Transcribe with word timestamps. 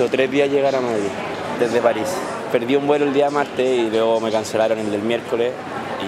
visto 0.00 0.16
tres 0.16 0.30
días 0.30 0.48
llegar 0.48 0.74
a 0.74 0.80
Madrid 0.80 1.10
desde 1.58 1.82
París. 1.82 2.08
Perdí 2.50 2.74
un 2.74 2.86
vuelo 2.86 3.04
el 3.04 3.12
día 3.12 3.28
martes 3.28 3.68
y 3.68 3.90
luego 3.90 4.18
me 4.18 4.32
cancelaron 4.32 4.78
el 4.78 4.90
del 4.90 5.02
miércoles 5.02 5.52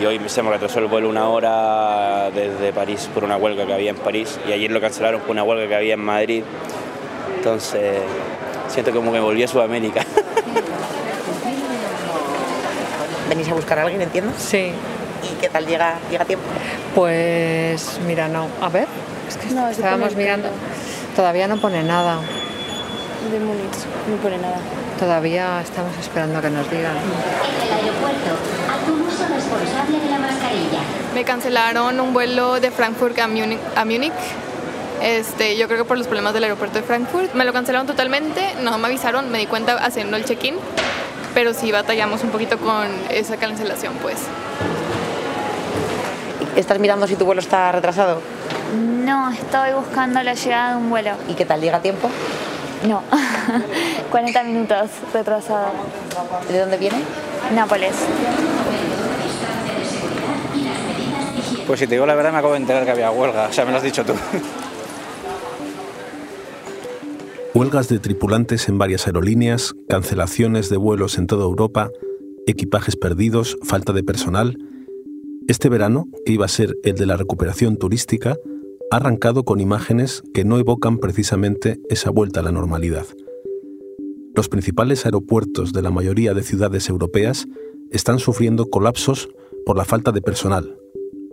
y 0.00 0.06
hoy 0.06 0.18
se 0.28 0.42
me 0.42 0.48
retrasó 0.48 0.78
el 0.78 0.86
vuelo 0.86 1.10
una 1.10 1.28
hora 1.28 2.30
desde 2.30 2.72
París 2.72 3.10
por 3.12 3.22
una 3.22 3.36
huelga 3.36 3.66
que 3.66 3.74
había 3.74 3.90
en 3.90 3.96
París 3.96 4.40
y 4.48 4.52
ayer 4.52 4.70
lo 4.70 4.80
cancelaron 4.80 5.20
por 5.20 5.32
una 5.32 5.42
huelga 5.42 5.68
que 5.68 5.74
había 5.74 5.92
en 5.92 6.00
Madrid. 6.00 6.42
Entonces 7.36 7.98
siento 8.68 8.92
como 8.92 9.12
que 9.12 9.20
volví 9.20 9.42
a 9.42 9.48
Sudamérica. 9.48 10.00
¿Venís 13.28 13.50
a 13.50 13.54
buscar 13.54 13.78
a 13.78 13.82
alguien, 13.82 14.00
entiendo? 14.00 14.32
Sí. 14.38 14.72
¿Y 15.22 15.34
qué 15.38 15.50
tal 15.50 15.66
llega, 15.66 15.98
llega 16.10 16.22
a 16.22 16.26
tiempo? 16.26 16.46
Pues 16.94 18.00
mira, 18.06 18.26
no. 18.26 18.46
A 18.62 18.70
ver, 18.70 18.86
es 19.28 19.36
que 19.36 19.54
No, 19.54 19.68
estábamos 19.68 20.16
mirando. 20.16 20.48
Todavía 21.14 21.46
no 21.46 21.58
pone 21.58 21.82
nada. 21.82 22.20
De 23.30 23.38
Múnich, 23.38 23.78
no 24.10 24.16
pone 24.16 24.36
nada. 24.36 24.58
Todavía 24.98 25.60
estamos 25.62 25.96
esperando 25.98 26.38
a 26.38 26.42
que 26.42 26.50
nos 26.50 26.68
digan. 26.70 26.96
En 26.96 27.66
el 27.66 27.72
aeropuerto, 27.72 28.30
haz 28.68 28.88
un 28.88 29.00
uso 29.02 29.26
responsable 29.32 30.00
de 30.00 30.10
la 30.10 30.18
mascarilla. 30.18 30.80
Me 31.14 31.24
cancelaron 31.24 32.00
un 32.00 32.12
vuelo 32.12 32.60
de 32.60 32.70
Frankfurt 32.70 33.18
a 33.20 33.28
Múnich. 33.28 33.60
A 33.76 33.84
Múnich. 33.84 34.12
Este, 35.00 35.56
yo 35.56 35.66
creo 35.66 35.78
que 35.78 35.84
por 35.84 35.98
los 35.98 36.06
problemas 36.06 36.34
del 36.34 36.44
aeropuerto 36.44 36.78
de 36.78 36.84
Frankfurt. 36.84 37.32
Me 37.34 37.44
lo 37.44 37.52
cancelaron 37.52 37.86
totalmente, 37.86 38.54
no 38.60 38.76
me 38.78 38.88
avisaron, 38.88 39.30
me 39.30 39.38
di 39.38 39.46
cuenta 39.46 39.76
haciendo 39.76 40.16
el 40.16 40.24
check-in, 40.24 40.56
pero 41.32 41.54
sí 41.54 41.72
batallamos 41.72 42.22
un 42.24 42.30
poquito 42.30 42.58
con 42.58 42.88
esa 43.10 43.36
cancelación, 43.36 43.94
pues. 44.02 44.16
¿Estás 46.56 46.78
mirando 46.80 47.06
si 47.06 47.16
tu 47.16 47.24
vuelo 47.24 47.40
está 47.40 47.72
retrasado? 47.72 48.20
No, 48.76 49.30
estoy 49.30 49.72
buscando 49.72 50.22
la 50.22 50.34
llegada 50.34 50.72
de 50.72 50.76
un 50.76 50.90
vuelo. 50.90 51.12
¿Y 51.28 51.34
qué 51.34 51.46
tal 51.46 51.60
llega 51.60 51.78
a 51.78 51.82
tiempo? 51.82 52.10
No, 52.88 53.02
40 54.10 54.42
minutos 54.44 54.90
retrasado. 55.12 55.68
¿De 56.50 56.58
dónde 56.58 56.78
viene? 56.78 56.98
Nápoles. 57.54 57.94
Pues 61.66 61.80
si 61.80 61.86
te 61.86 61.94
digo 61.94 62.06
la 62.06 62.14
verdad 62.14 62.32
me 62.32 62.38
acabo 62.38 62.54
de 62.54 62.60
enterar 62.60 62.84
que 62.84 62.90
había 62.90 63.10
huelga, 63.10 63.48
o 63.48 63.52
sea, 63.52 63.64
me 63.64 63.70
lo 63.70 63.76
has 63.76 63.82
dicho 63.84 64.04
tú. 64.04 64.14
Huelgas 67.54 67.88
de 67.88 67.98
tripulantes 67.98 68.68
en 68.70 68.78
varias 68.78 69.06
aerolíneas, 69.06 69.74
cancelaciones 69.86 70.70
de 70.70 70.78
vuelos 70.78 71.18
en 71.18 71.26
toda 71.26 71.44
Europa, 71.44 71.90
equipajes 72.46 72.96
perdidos, 72.96 73.58
falta 73.62 73.92
de 73.92 74.02
personal. 74.02 74.56
Este 75.48 75.68
verano, 75.68 76.06
que 76.24 76.32
iba 76.32 76.46
a 76.46 76.48
ser 76.48 76.74
el 76.82 76.94
de 76.94 77.04
la 77.04 77.18
recuperación 77.18 77.76
turística, 77.76 78.36
ha 78.92 78.96
arrancado 78.96 79.44
con 79.44 79.58
imágenes 79.58 80.22
que 80.34 80.44
no 80.44 80.58
evocan 80.58 80.98
precisamente 80.98 81.80
esa 81.88 82.10
vuelta 82.10 82.40
a 82.40 82.42
la 82.42 82.52
normalidad. 82.52 83.06
Los 84.34 84.50
principales 84.50 85.06
aeropuertos 85.06 85.72
de 85.72 85.80
la 85.80 85.90
mayoría 85.90 86.34
de 86.34 86.42
ciudades 86.42 86.90
europeas 86.90 87.48
están 87.90 88.18
sufriendo 88.18 88.66
colapsos 88.68 89.30
por 89.64 89.78
la 89.78 89.86
falta 89.86 90.12
de 90.12 90.20
personal, 90.20 90.76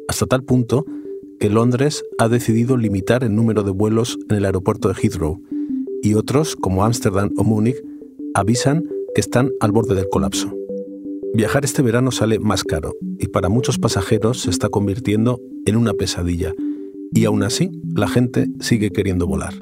hasta 0.08 0.26
tal 0.26 0.46
punto 0.46 0.86
que 1.38 1.50
Londres 1.50 2.06
ha 2.18 2.30
decidido 2.30 2.78
limitar 2.78 3.26
el 3.26 3.36
número 3.36 3.64
de 3.64 3.72
vuelos 3.72 4.18
en 4.30 4.38
el 4.38 4.46
aeropuerto 4.46 4.88
de 4.88 4.96
Heathrow 4.96 5.42
y 6.02 6.14
otros, 6.14 6.56
como 6.56 6.86
Ámsterdam 6.86 7.32
o 7.36 7.44
Múnich, 7.44 7.84
avisan 8.36 8.86
que 9.14 9.20
están 9.20 9.52
al 9.60 9.74
borde 9.74 9.96
del 9.96 10.08
colapso. 10.08 10.56
Viajar 11.34 11.66
este 11.66 11.82
verano 11.82 12.12
sale 12.12 12.40
más 12.40 12.64
caro 12.64 12.94
y 13.18 13.28
para 13.28 13.50
muchos 13.50 13.78
pasajeros 13.80 14.44
se 14.44 14.50
está 14.50 14.70
convirtiendo 14.70 15.42
en 15.66 15.76
una 15.76 15.92
pesadilla 15.94 16.54
y 17.14 17.26
aún 17.26 17.44
así 17.44 17.72
la 17.96 18.08
gente 18.08 18.48
sigue 18.60 18.92
queriendo 18.92 19.28
volar. 19.28 19.54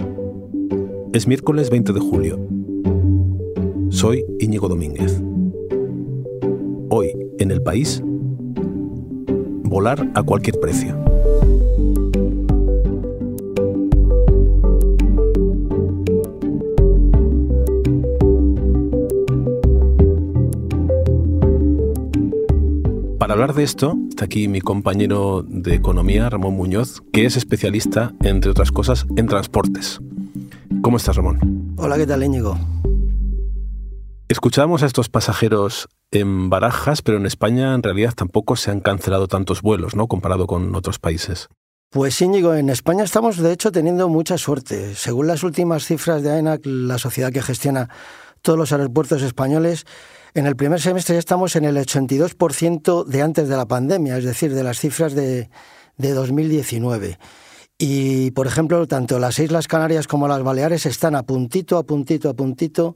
Es 1.14 1.28
miércoles 1.28 1.70
20 1.70 1.94
de 1.94 2.00
julio. 2.00 2.40
Soy 3.90 4.24
Íñigo 4.40 4.68
Domínguez. 4.68 5.22
Hoy, 6.90 7.12
en 7.40 7.52
el 7.52 7.62
país, 7.62 8.02
volar 9.64 10.12
a 10.16 10.24
cualquier 10.24 10.60
precio. 10.60 10.96
Para 23.18 23.34
hablar 23.34 23.54
de 23.56 23.64
esto, 23.64 23.98
está 24.18 24.26
aquí 24.26 24.48
mi 24.48 24.62
compañero 24.62 25.46
de 25.48 25.76
economía, 25.76 26.28
Ramón 26.28 26.56
Muñoz, 26.56 27.04
que 27.14 27.28
es 27.28 27.38
especialista, 27.38 28.14
entre 28.24 28.50
otras 28.50 28.72
cosas, 28.72 29.06
en 29.16 29.28
transportes. 29.28 30.00
¿Cómo 30.82 30.98
estás, 30.98 31.18
Ramón? 31.18 31.76
Hola, 31.78 31.98
¿qué 31.98 32.08
tal, 32.08 32.24
Íñigo? 32.24 32.58
Escuchábamos 34.28 34.82
a 34.82 34.88
estos 34.88 35.10
pasajeros 35.10 35.88
en 36.10 36.50
barajas, 36.50 37.04
pero 37.04 37.20
en 37.20 37.28
España 37.28 37.76
en 37.76 37.84
realidad 37.84 38.16
tampoco 38.16 38.56
se 38.56 38.72
han 38.72 38.80
cancelado 38.80 39.28
tantos 39.28 39.62
vuelos, 39.62 39.96
¿no? 39.96 40.08
Comparado 40.08 40.48
con 40.48 40.74
otros 40.74 40.98
países. 40.98 41.48
Pues 41.92 42.20
Íñigo, 42.20 42.56
en 42.56 42.72
España 42.72 43.04
estamos 43.04 43.38
de 43.38 43.52
hecho 43.52 43.72
teniendo 43.72 44.10
mucha 44.10 44.40
suerte. 44.40 44.96
Según 44.96 45.28
las 45.28 45.44
últimas 45.44 45.86
cifras 45.86 46.24
de 46.24 46.32
AENAC, 46.32 46.62
la 46.66 46.98
sociedad 46.98 47.32
que 47.32 47.44
gestiona 47.44 47.88
todos 48.42 48.58
los 48.58 48.72
aeropuertos 48.72 49.22
españoles, 49.22 49.86
en 50.38 50.46
el 50.46 50.56
primer 50.56 50.80
semestre 50.80 51.16
ya 51.16 51.20
estamos 51.20 51.56
en 51.56 51.66
el 51.66 51.78
82% 51.78 53.06
de 53.06 53.22
antes 53.22 53.48
de 53.48 53.58
la 53.58 53.68
pandemia, 53.68 54.18
es 54.18 54.24
decir, 54.24 54.54
de 54.54 54.64
las 54.64 54.80
cifras 54.80 55.14
de, 55.14 55.50
de 55.98 56.12
2019. 56.14 57.18
Y, 57.80 58.32
por 58.32 58.46
ejemplo, 58.46 58.88
tanto 58.88 59.20
las 59.20 59.40
Islas 59.40 59.68
Canarias 59.68 60.08
como 60.08 60.28
las 60.28 60.44
Baleares 60.44 60.86
están 60.86 61.16
a 61.16 61.24
puntito, 61.24 61.78
a 61.78 61.84
puntito, 61.84 62.30
a 62.30 62.36
puntito 62.36 62.96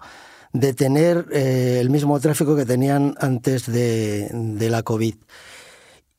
de 0.53 0.73
tener 0.73 1.27
eh, 1.31 1.79
el 1.81 1.89
mismo 1.89 2.19
tráfico 2.19 2.55
que 2.55 2.65
tenían 2.65 3.15
antes 3.19 3.65
de 3.65 4.67
la 4.69 4.83
COVID. 4.83 5.15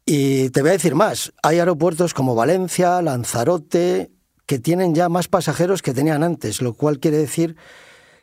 Y 0.04 0.50
te 0.50 0.62
voy 0.62 0.70
a 0.70 0.72
decir 0.72 0.96
más, 0.96 1.32
hay 1.42 1.60
aeropuertos 1.60 2.14
como 2.14 2.34
Valencia, 2.34 3.00
Lanzarote, 3.00 4.10
que 4.46 4.58
tienen 4.58 4.94
ya 4.94 5.08
más 5.08 5.28
pasajeros 5.28 5.82
que 5.82 5.94
tenían 5.94 6.24
antes, 6.24 6.60
lo 6.60 6.74
cual 6.74 6.98
quiere 6.98 7.18
decir 7.18 7.56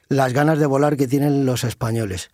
las 0.09 0.33
ganas 0.33 0.59
de 0.59 0.65
volar 0.65 0.97
que 0.97 1.07
tienen 1.07 1.45
los 1.45 1.63
españoles. 1.63 2.29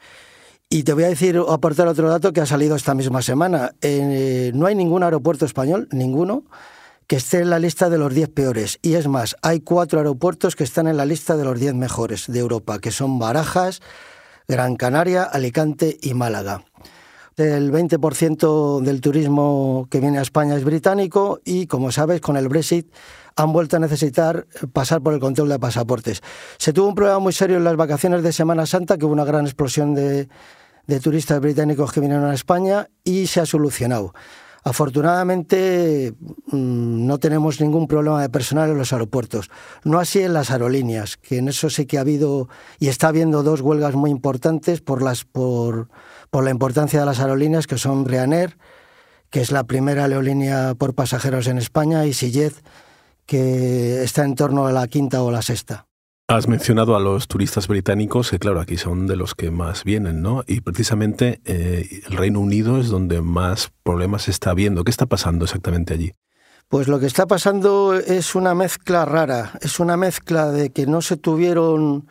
Y 0.70 0.84
te 0.84 0.94
voy 0.94 1.04
a 1.04 1.10
decir, 1.10 1.40
aportar 1.48 1.88
otro 1.88 2.10
dato 2.10 2.34
que 2.34 2.42
ha 2.42 2.46
salido 2.46 2.76
esta 2.76 2.96
misma 2.96 3.22
semana. 3.22 3.76
Eh, 3.82 4.52
no 4.56 4.66
hay 4.66 4.76
ningún 4.76 5.04
aeropuerto 5.04 5.46
español, 5.46 5.88
ninguno, 5.92 6.44
que 7.08 7.18
esté 7.18 7.40
en 7.40 7.52
la 7.52 7.60
lista 7.60 7.90
de 7.90 7.98
los 7.98 8.14
10 8.14 8.30
peores. 8.30 8.80
Y 8.82 8.96
es 8.96 9.08
más, 9.08 9.36
hay 9.42 9.60
cuatro 9.60 10.00
aeropuertos 10.00 10.56
que 10.56 10.64
están 10.64 10.88
en 10.88 10.98
la 10.98 11.06
lista 11.06 11.38
de 11.38 11.46
los 11.46 11.60
10 11.60 11.76
mejores 11.76 12.26
de 12.28 12.40
Europa, 12.40 12.80
que 12.80 12.92
son 12.92 13.20
Barajas, 13.20 13.82
Gran 14.48 14.76
Canaria, 14.76 15.24
Alicante 15.24 15.98
y 16.02 16.14
Málaga. 16.14 16.64
El 17.38 17.70
20% 17.70 18.80
del 18.80 19.02
turismo 19.02 19.88
que 19.92 20.00
viene 20.00 20.20
a 20.20 20.22
España 20.22 20.56
es 20.56 20.64
británico 20.64 21.42
y, 21.44 21.68
como 21.68 21.92
sabes, 21.92 22.22
con 22.22 22.38
el 22.38 22.48
Brexit 22.48 22.90
han 23.36 23.52
vuelto 23.52 23.76
a 23.76 23.80
necesitar 23.80 24.48
pasar 24.72 25.02
por 25.02 25.14
el 25.14 25.20
control 25.20 25.50
de 25.50 25.60
pasaportes. 25.60 26.22
Se 26.58 26.72
tuvo 26.72 26.88
un 26.88 26.96
problema 26.96 27.20
muy 27.20 27.34
serio 27.34 27.58
en 27.58 27.66
las 27.66 27.76
vacaciones 27.76 28.24
de 28.24 28.32
Semana 28.32 28.66
Santa, 28.66 28.98
que 28.98 29.04
hubo 29.04 29.12
una 29.12 29.26
gran 29.26 29.44
explosión 29.44 29.94
de, 29.94 30.30
de 30.88 31.00
turistas 31.02 31.42
británicos 31.42 31.92
que 31.92 32.00
vinieron 32.00 32.24
a 32.26 32.34
España 32.34 32.88
y 33.04 33.28
se 33.28 33.42
ha 33.42 33.46
solucionado. 33.46 34.14
Afortunadamente 34.68 36.16
mm, 36.48 37.06
no 37.06 37.20
tenemos 37.20 37.62
ningún 37.62 37.88
problema 37.88 38.20
de 38.20 38.30
personal 38.30 38.72
en 38.72 38.80
los 38.80 38.94
aeropuertos. 38.94 39.52
No 39.84 40.00
así 40.00 40.22
en 40.22 40.34
las 40.34 40.50
aerolíneas, 40.50 41.18
que 41.18 41.38
en 41.38 41.50
eso 41.50 41.70
sí 41.70 41.86
que 41.86 42.00
ha 42.00 42.02
habido 42.02 42.50
y 42.80 42.88
está 42.88 43.10
habiendo 43.10 43.44
dos 43.44 43.62
huelgas 43.62 43.94
muy 43.94 44.10
importantes 44.10 44.82
por, 44.82 45.04
las, 45.04 45.24
por, 45.24 45.90
por 46.32 46.44
la 46.44 46.50
importancia 46.50 47.00
de 47.00 47.06
las 47.06 47.20
aerolíneas, 47.20 47.68
que 47.68 47.78
son 47.78 48.06
Ryanair, 48.06 48.58
que 49.30 49.42
es 49.42 49.52
la 49.52 49.66
primera 49.66 50.06
aerolínea 50.06 50.74
por 50.74 50.96
pasajeros 50.96 51.46
en 51.46 51.60
España, 51.60 52.04
y 52.08 52.14
Sillet, 52.14 52.54
que 53.28 54.04
está 54.04 54.26
en 54.26 54.34
torno 54.34 54.66
a 54.66 54.72
la 54.72 54.88
quinta 54.88 55.22
o 55.22 55.30
la 55.30 55.44
sexta. 55.44 55.86
Has 56.28 56.48
mencionado 56.48 56.96
a 56.96 57.00
los 57.00 57.28
turistas 57.28 57.68
británicos, 57.68 58.32
que 58.32 58.40
claro, 58.40 58.60
aquí 58.60 58.78
son 58.78 59.06
de 59.06 59.16
los 59.16 59.36
que 59.36 59.52
más 59.52 59.84
vienen, 59.84 60.24
¿no? 60.24 60.44
Y 60.48 60.62
precisamente 60.62 61.40
eh, 61.46 62.02
el 62.08 62.18
Reino 62.18 62.40
Unido 62.40 62.80
es 62.80 62.88
donde 62.88 63.22
más 63.22 63.72
problemas 63.84 64.28
está 64.28 64.50
habiendo. 64.50 64.84
¿Qué 64.84 64.90
está 64.90 65.06
pasando 65.06 65.46
exactamente 65.46 65.94
allí? 65.94 66.14
Pues 66.68 66.88
lo 66.88 67.00
que 67.00 67.06
está 67.06 67.28
pasando 67.28 67.94
es 67.94 68.34
una 68.34 68.56
mezcla 68.56 69.06
rara, 69.06 69.52
es 69.62 69.80
una 69.80 69.98
mezcla 69.98 70.50
de 70.50 70.72
que 70.72 70.88
no 70.88 71.04
se 71.04 71.16
tuvieron 71.16 72.08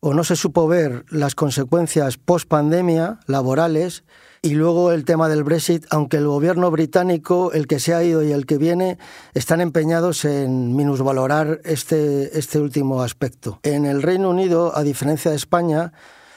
o 0.00 0.12
no 0.12 0.24
se 0.24 0.36
supo 0.36 0.68
ver 0.68 1.06
las 1.08 1.34
consecuencias 1.34 2.18
post 2.18 2.46
pandemia 2.48 3.18
laborales 3.26 4.04
y 4.42 4.50
luego 4.50 4.92
el 4.92 5.04
tema 5.04 5.28
del 5.28 5.44
Brexit, 5.44 5.86
aunque 5.90 6.18
el 6.18 6.26
gobierno 6.26 6.70
británico, 6.70 7.52
el 7.52 7.66
que 7.66 7.80
se 7.80 7.94
ha 7.94 8.02
ido 8.02 8.22
y 8.22 8.32
el 8.32 8.46
que 8.46 8.58
viene, 8.58 8.98
están 9.34 9.60
empeñados 9.60 10.24
en 10.24 10.76
minusvalorar 10.76 11.60
este, 11.64 12.38
este 12.38 12.60
último 12.60 13.02
aspecto. 13.02 13.60
En 13.62 13.84
el 13.84 14.02
Reino 14.02 14.30
Unido, 14.30 14.76
a 14.76 14.82
diferencia 14.82 15.30
de 15.30 15.36
España, 15.36 15.92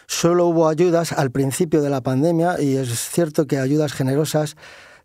solo 0.08 0.48
hubo 0.48 0.68
ayudas 0.68 1.12
al 1.12 1.32
principio 1.32 1.82
de 1.82 1.90
la 1.90 2.02
pandemia 2.02 2.60
y 2.60 2.76
es 2.76 2.90
cierto 3.10 3.48
que 3.48 3.60
ayudas 3.60 3.94
generosas 3.94 4.56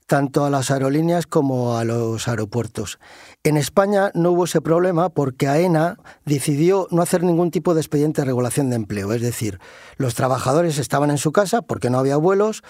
tanto 0.07 0.45
a 0.45 0.51
las 0.51 0.71
aerolíneas 0.71 1.27
como 1.27 1.77
a 1.77 1.85
los 1.85 2.29
aeropuertos. 2.29 2.99
En 3.43 3.57
España 3.57 4.11
no 4.15 4.31
hubo 4.31 4.45
ese 4.45 4.61
problema 4.61 5.09
porque 5.11 5.49
AENA 5.49 5.99
decidió 6.25 6.87
no 6.91 7.03
hacer 7.03 7.23
ningún 7.23 7.51
tipo 7.51 7.75
de 7.75 7.81
expediente 7.81 8.23
de 8.23 8.27
regulación 8.27 8.71
de 8.71 8.77
empleo, 8.77 9.13
es 9.13 9.23
decir, 9.23 9.59
los 9.97 10.15
trabajadores 10.15 10.79
estaban 10.79 11.11
en 11.11 11.19
su 11.19 11.33
casa 11.33 11.63
porque 11.63 11.91
no 11.91 11.99
había 11.99 12.17
vuelos, 12.17 12.63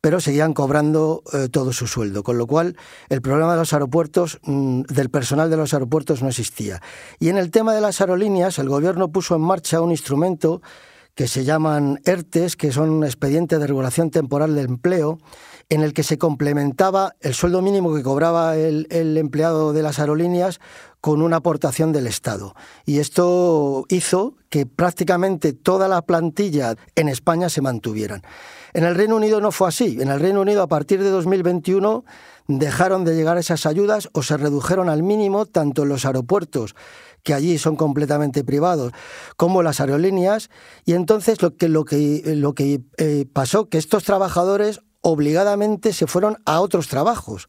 pero 0.00 0.20
seguían 0.20 0.54
cobrando 0.54 1.22
eh, 1.32 1.48
todo 1.50 1.72
su 1.72 1.86
sueldo, 1.86 2.22
con 2.22 2.38
lo 2.38 2.46
cual 2.46 2.76
el 3.08 3.20
problema 3.20 3.52
de 3.52 3.58
los 3.58 3.72
aeropuertos, 3.72 4.38
mm, 4.44 4.82
del 4.82 5.10
personal 5.10 5.50
de 5.50 5.56
los 5.56 5.74
aeropuertos 5.74 6.22
no 6.22 6.28
existía. 6.28 6.80
Y 7.18 7.28
en 7.28 7.36
el 7.36 7.50
tema 7.50 7.74
de 7.74 7.80
las 7.80 8.00
aerolíneas, 8.00 8.58
el 8.58 8.68
gobierno 8.68 9.10
puso 9.10 9.34
en 9.34 9.42
marcha 9.42 9.80
un 9.80 9.90
instrumento 9.90 10.62
que 11.18 11.26
se 11.26 11.44
llaman 11.44 12.00
ERTES, 12.04 12.54
que 12.54 12.70
son 12.70 13.02
expedientes 13.02 13.58
de 13.58 13.66
regulación 13.66 14.12
temporal 14.12 14.54
de 14.54 14.62
empleo, 14.62 15.18
en 15.70 15.82
el 15.82 15.92
que 15.92 16.02
se 16.02 16.16
complementaba 16.16 17.14
el 17.20 17.34
sueldo 17.34 17.60
mínimo 17.60 17.94
que 17.94 18.02
cobraba 18.02 18.56
el, 18.56 18.86
empleado 19.18 19.72
de 19.72 19.82
las 19.82 19.98
aerolíneas 19.98 20.60
con 21.00 21.20
una 21.20 21.36
aportación 21.36 21.92
del 21.92 22.06
Estado. 22.06 22.54
Y 22.86 22.98
esto 23.00 23.84
hizo 23.88 24.34
que 24.48 24.64
prácticamente 24.64 25.52
toda 25.52 25.86
la 25.86 26.02
plantilla 26.02 26.74
en 26.96 27.08
España 27.08 27.50
se 27.50 27.60
mantuvieran. 27.60 28.22
En 28.72 28.84
el 28.84 28.94
Reino 28.94 29.16
Unido 29.16 29.40
no 29.40 29.52
fue 29.52 29.68
así. 29.68 29.98
En 30.00 30.08
el 30.08 30.20
Reino 30.20 30.40
Unido, 30.40 30.62
a 30.62 30.68
partir 30.68 31.02
de 31.02 31.10
2021, 31.10 32.04
dejaron 32.48 33.04
de 33.04 33.14
llegar 33.14 33.36
esas 33.36 33.66
ayudas 33.66 34.08
o 34.12 34.22
se 34.22 34.38
redujeron 34.38 34.88
al 34.88 35.02
mínimo 35.02 35.44
tanto 35.44 35.82
en 35.82 35.90
los 35.90 36.06
aeropuertos 36.06 36.74
que 37.22 37.34
allí 37.34 37.58
son 37.58 37.76
completamente 37.76 38.42
privados, 38.42 38.92
como 39.36 39.62
las 39.62 39.80
aerolíneas, 39.80 40.48
y 40.86 40.94
entonces 40.94 41.42
lo 41.42 41.56
que, 41.56 41.68
lo 41.68 41.84
que, 41.84 42.22
lo 42.36 42.54
que 42.54 42.80
eh, 42.96 43.26
pasó, 43.30 43.68
que 43.68 43.76
estos 43.76 44.04
trabajadores 44.04 44.80
obligadamente 45.00 45.92
se 45.92 46.06
fueron 46.06 46.36
a 46.44 46.60
otros 46.60 46.88
trabajos. 46.88 47.48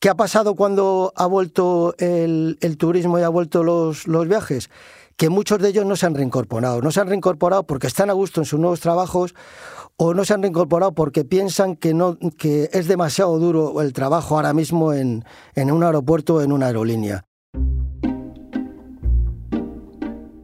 ¿Qué 0.00 0.08
ha 0.08 0.14
pasado 0.14 0.54
cuando 0.54 1.12
ha 1.16 1.26
vuelto 1.26 1.94
el, 1.98 2.56
turismo 2.78 3.18
y 3.18 3.22
ha 3.22 3.28
vuelto 3.28 3.64
los, 3.64 4.06
viajes? 4.28 4.70
Que 5.16 5.28
muchos 5.28 5.58
de 5.58 5.70
ellos 5.70 5.86
no 5.86 5.96
se 5.96 6.06
han 6.06 6.14
reincorporado. 6.14 6.80
No 6.80 6.92
se 6.92 7.00
han 7.00 7.08
reincorporado 7.08 7.64
porque 7.64 7.88
están 7.88 8.08
a 8.08 8.12
gusto 8.12 8.40
en 8.40 8.44
sus 8.44 8.60
nuevos 8.60 8.78
trabajos 8.78 9.34
o 9.96 10.14
no 10.14 10.24
se 10.24 10.34
han 10.34 10.42
reincorporado 10.42 10.92
porque 10.92 11.24
piensan 11.24 11.74
que, 11.74 11.94
no, 11.94 12.16
que 12.38 12.70
es 12.72 12.86
demasiado 12.86 13.36
duro 13.40 13.82
el 13.82 13.92
trabajo 13.92 14.36
ahora 14.36 14.52
mismo 14.52 14.92
en, 14.92 15.24
en 15.56 15.72
un 15.72 15.82
aeropuerto 15.82 16.36
o 16.36 16.42
en 16.42 16.52
una 16.52 16.66
aerolínea. 16.66 17.27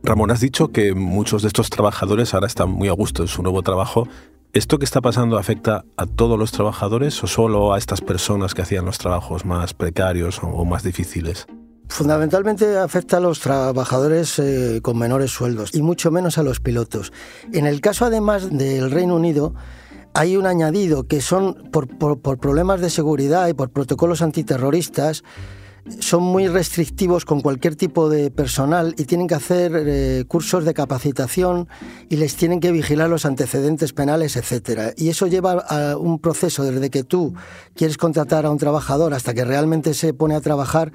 Ramón, 0.04 0.30
has 0.30 0.40
dicho 0.40 0.68
que 0.68 0.94
muchos 0.94 1.40
de 1.40 1.48
estos 1.48 1.70
trabajadores 1.70 2.34
ahora 2.34 2.46
están 2.46 2.68
muy 2.68 2.88
a 2.88 2.92
gusto 2.92 3.22
en 3.22 3.28
su 3.28 3.42
nuevo 3.42 3.62
trabajo. 3.62 4.06
¿Esto 4.52 4.78
que 4.78 4.84
está 4.84 5.00
pasando 5.00 5.38
afecta 5.38 5.86
a 5.96 6.04
todos 6.04 6.38
los 6.38 6.52
trabajadores 6.52 7.24
o 7.24 7.26
solo 7.26 7.72
a 7.72 7.78
estas 7.78 8.02
personas 8.02 8.52
que 8.52 8.60
hacían 8.60 8.84
los 8.84 8.98
trabajos 8.98 9.46
más 9.46 9.72
precarios 9.72 10.40
o 10.42 10.64
más 10.66 10.82
difíciles? 10.82 11.46
Fundamentalmente 11.88 12.76
afecta 12.76 13.16
a 13.16 13.20
los 13.20 13.40
trabajadores 13.40 14.38
eh, 14.38 14.80
con 14.82 14.98
menores 14.98 15.30
sueldos 15.30 15.74
y 15.74 15.80
mucho 15.80 16.10
menos 16.10 16.36
a 16.36 16.42
los 16.42 16.60
pilotos. 16.60 17.10
En 17.54 17.66
el 17.66 17.80
caso 17.80 18.04
además 18.04 18.50
del 18.50 18.90
Reino 18.90 19.16
Unido, 19.16 19.54
hay 20.12 20.36
un 20.36 20.46
añadido 20.46 21.06
que 21.06 21.22
son 21.22 21.70
por, 21.72 21.88
por 21.96 22.38
problemas 22.38 22.82
de 22.82 22.90
seguridad 22.90 23.48
y 23.48 23.54
por 23.54 23.70
protocolos 23.70 24.20
antiterroristas, 24.20 25.24
son 26.00 26.22
muy 26.22 26.48
restrictivos 26.48 27.24
con 27.24 27.40
cualquier 27.40 27.76
tipo 27.76 28.08
de 28.08 28.30
personal 28.30 28.94
y 28.96 29.04
tienen 29.04 29.26
que 29.26 29.34
hacer 29.34 29.72
eh, 29.74 30.24
cursos 30.26 30.64
de 30.64 30.74
capacitación 30.74 31.68
y 32.08 32.16
les 32.16 32.36
tienen 32.36 32.60
que 32.60 32.72
vigilar 32.72 33.10
los 33.10 33.26
antecedentes 33.26 33.92
penales, 33.92 34.36
etcétera. 34.36 34.92
Y 34.96 35.08
eso 35.08 35.26
lleva 35.26 35.52
a 35.52 35.96
un 35.96 36.18
proceso 36.18 36.64
desde 36.64 36.90
que 36.90 37.04
tú 37.04 37.34
quieres 37.74 37.98
contratar 37.98 38.46
a 38.46 38.50
un 38.50 38.58
trabajador 38.58 39.14
hasta 39.14 39.34
que 39.34 39.44
realmente 39.44 39.94
se 39.94 40.14
pone 40.14 40.34
a 40.34 40.40
trabajar 40.40 40.92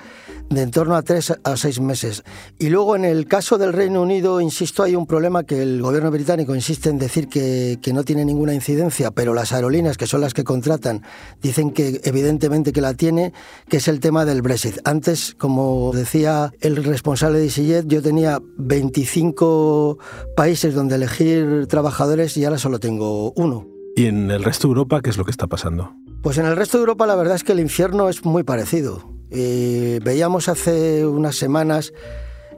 de 0.49 0.61
en 0.61 0.71
torno 0.71 0.95
a 0.95 1.01
tres 1.01 1.33
a 1.43 1.57
seis 1.57 1.79
meses. 1.79 2.23
Y 2.57 2.69
luego 2.69 2.95
en 2.95 3.05
el 3.05 3.27
caso 3.27 3.57
del 3.57 3.73
Reino 3.73 4.01
Unido, 4.01 4.41
insisto, 4.41 4.83
hay 4.83 4.95
un 4.95 5.05
problema 5.05 5.43
que 5.43 5.61
el 5.61 5.81
gobierno 5.81 6.11
británico 6.11 6.55
insiste 6.55 6.89
en 6.89 6.97
decir 6.97 7.27
que, 7.27 7.79
que 7.81 7.93
no 7.93 8.03
tiene 8.03 8.25
ninguna 8.25 8.53
incidencia, 8.53 9.11
pero 9.11 9.33
las 9.33 9.51
aerolíneas, 9.51 9.97
que 9.97 10.07
son 10.07 10.21
las 10.21 10.33
que 10.33 10.43
contratan, 10.43 11.03
dicen 11.41 11.71
que 11.71 12.01
evidentemente 12.03 12.73
que 12.73 12.81
la 12.81 12.93
tiene, 12.93 13.33
que 13.67 13.77
es 13.77 13.87
el 13.87 13.99
tema 13.99 14.25
del 14.25 14.41
Brexit. 14.41 14.78
Antes, 14.83 15.35
como 15.37 15.91
decía 15.93 16.51
el 16.61 16.83
responsable 16.83 17.39
de 17.39 17.45
EasyJet, 17.45 17.87
yo 17.87 18.01
tenía 18.01 18.39
25 18.57 19.97
países 20.35 20.73
donde 20.73 20.95
elegir 20.95 21.67
trabajadores 21.67 22.35
y 22.37 22.45
ahora 22.45 22.57
solo 22.57 22.79
tengo 22.79 23.31
uno. 23.33 23.67
¿Y 23.95 24.05
en 24.05 24.31
el 24.31 24.43
resto 24.43 24.67
de 24.67 24.71
Europa 24.71 25.01
qué 25.01 25.09
es 25.09 25.17
lo 25.17 25.25
que 25.25 25.31
está 25.31 25.47
pasando? 25.47 25.93
Pues 26.21 26.37
en 26.37 26.45
el 26.45 26.55
resto 26.55 26.77
de 26.77 26.81
Europa 26.81 27.05
la 27.05 27.15
verdad 27.15 27.35
es 27.35 27.43
que 27.43 27.53
el 27.53 27.59
infierno 27.59 28.09
es 28.09 28.25
muy 28.25 28.43
parecido. 28.43 29.11
Eh, 29.31 29.99
veíamos 30.03 30.49
hace 30.49 31.05
unas 31.05 31.35
semanas 31.35 31.93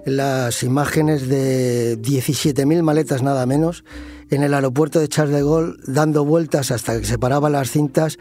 las 0.05 0.63
imágenes 0.63 1.27
de 1.27 1.97
17.000 2.01 2.81
maletas 2.81 3.21
nada 3.21 3.45
menos 3.45 3.83
en 4.29 4.43
el 4.43 4.53
aeropuerto 4.53 4.99
de 4.99 5.07
Charles 5.07 5.35
de 5.35 5.43
Gaulle 5.43 5.73
dando 5.85 6.25
vueltas 6.25 6.71
hasta 6.71 6.99
que 6.99 7.05
se 7.05 7.19
paraban 7.19 7.51
las 7.51 7.69
cintas 7.69 8.17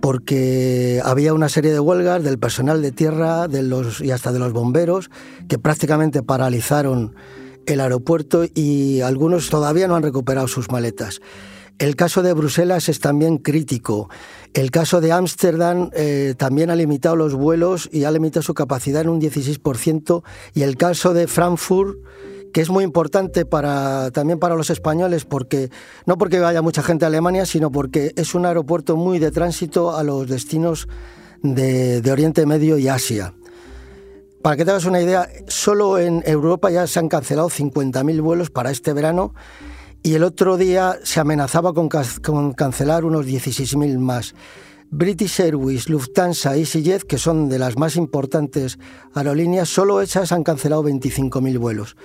porque 0.00 1.00
había 1.04 1.34
una 1.34 1.48
serie 1.48 1.72
de 1.72 1.80
huelgas 1.80 2.22
del 2.22 2.38
personal 2.38 2.82
de 2.82 2.92
tierra 2.92 3.48
de 3.48 3.62
los, 3.62 4.00
y 4.00 4.10
hasta 4.10 4.32
de 4.32 4.38
los 4.38 4.52
bomberos 4.52 5.10
que 5.48 5.58
prácticamente 5.58 6.22
paralizaron 6.22 7.14
el 7.66 7.80
aeropuerto 7.80 8.44
y 8.54 9.00
algunos 9.02 9.50
todavía 9.50 9.88
no 9.88 9.96
han 9.96 10.02
recuperado 10.02 10.48
sus 10.48 10.70
maletas. 10.70 11.20
El 11.78 11.94
caso 11.94 12.22
de 12.22 12.32
Bruselas 12.32 12.88
es 12.88 12.98
también 12.98 13.38
crítico. 13.38 14.10
El 14.52 14.72
caso 14.72 15.00
de 15.00 15.12
Ámsterdam 15.12 15.90
eh, 15.92 16.34
también 16.36 16.70
ha 16.70 16.74
limitado 16.74 17.14
los 17.14 17.34
vuelos 17.34 17.88
y 17.92 18.02
ha 18.02 18.10
limitado 18.10 18.42
su 18.42 18.52
capacidad 18.52 19.02
en 19.02 19.10
un 19.10 19.20
16%. 19.20 20.24
Y 20.54 20.62
el 20.62 20.76
caso 20.76 21.14
de 21.14 21.28
Frankfurt 21.28 21.98
que 22.52 22.60
es 22.60 22.70
muy 22.70 22.84
importante 22.84 23.44
para, 23.44 24.10
también 24.10 24.38
para 24.38 24.54
los 24.54 24.70
españoles, 24.70 25.24
porque 25.24 25.70
no 26.06 26.18
porque 26.18 26.38
vaya 26.38 26.62
mucha 26.62 26.82
gente 26.82 27.04
a 27.04 27.08
Alemania, 27.08 27.46
sino 27.46 27.70
porque 27.70 28.12
es 28.16 28.34
un 28.34 28.46
aeropuerto 28.46 28.96
muy 28.96 29.18
de 29.18 29.30
tránsito 29.30 29.96
a 29.96 30.02
los 30.02 30.28
destinos 30.28 30.88
de, 31.42 32.00
de 32.00 32.12
Oriente 32.12 32.46
Medio 32.46 32.78
y 32.78 32.88
Asia. 32.88 33.34
Para 34.42 34.56
que 34.56 34.64
te 34.64 34.70
hagas 34.70 34.84
una 34.84 35.00
idea, 35.00 35.28
solo 35.48 35.98
en 35.98 36.22
Europa 36.24 36.70
ya 36.70 36.86
se 36.86 36.98
han 37.00 37.08
cancelado 37.08 37.50
50.000 37.50 38.20
vuelos 38.22 38.50
para 38.50 38.70
este 38.70 38.92
verano 38.92 39.34
y 40.02 40.14
el 40.14 40.22
otro 40.22 40.56
día 40.56 40.96
se 41.02 41.20
amenazaba 41.20 41.74
con, 41.74 41.88
con 41.88 42.52
cancelar 42.52 43.04
unos 43.04 43.26
16.000 43.26 43.98
más. 43.98 44.34
British 44.90 45.40
Airways, 45.40 45.90
Lufthansa, 45.90 46.56
EasyJet, 46.56 47.02
que 47.02 47.18
son 47.18 47.48
de 47.48 47.58
las 47.58 47.76
más 47.76 47.96
importantes 47.96 48.78
aerolíneas, 49.12 49.68
solo 49.68 50.00
esas 50.00 50.32
han 50.32 50.44
cancelado 50.44 50.84
25.000 50.84 51.58
vuelos. 51.58 51.96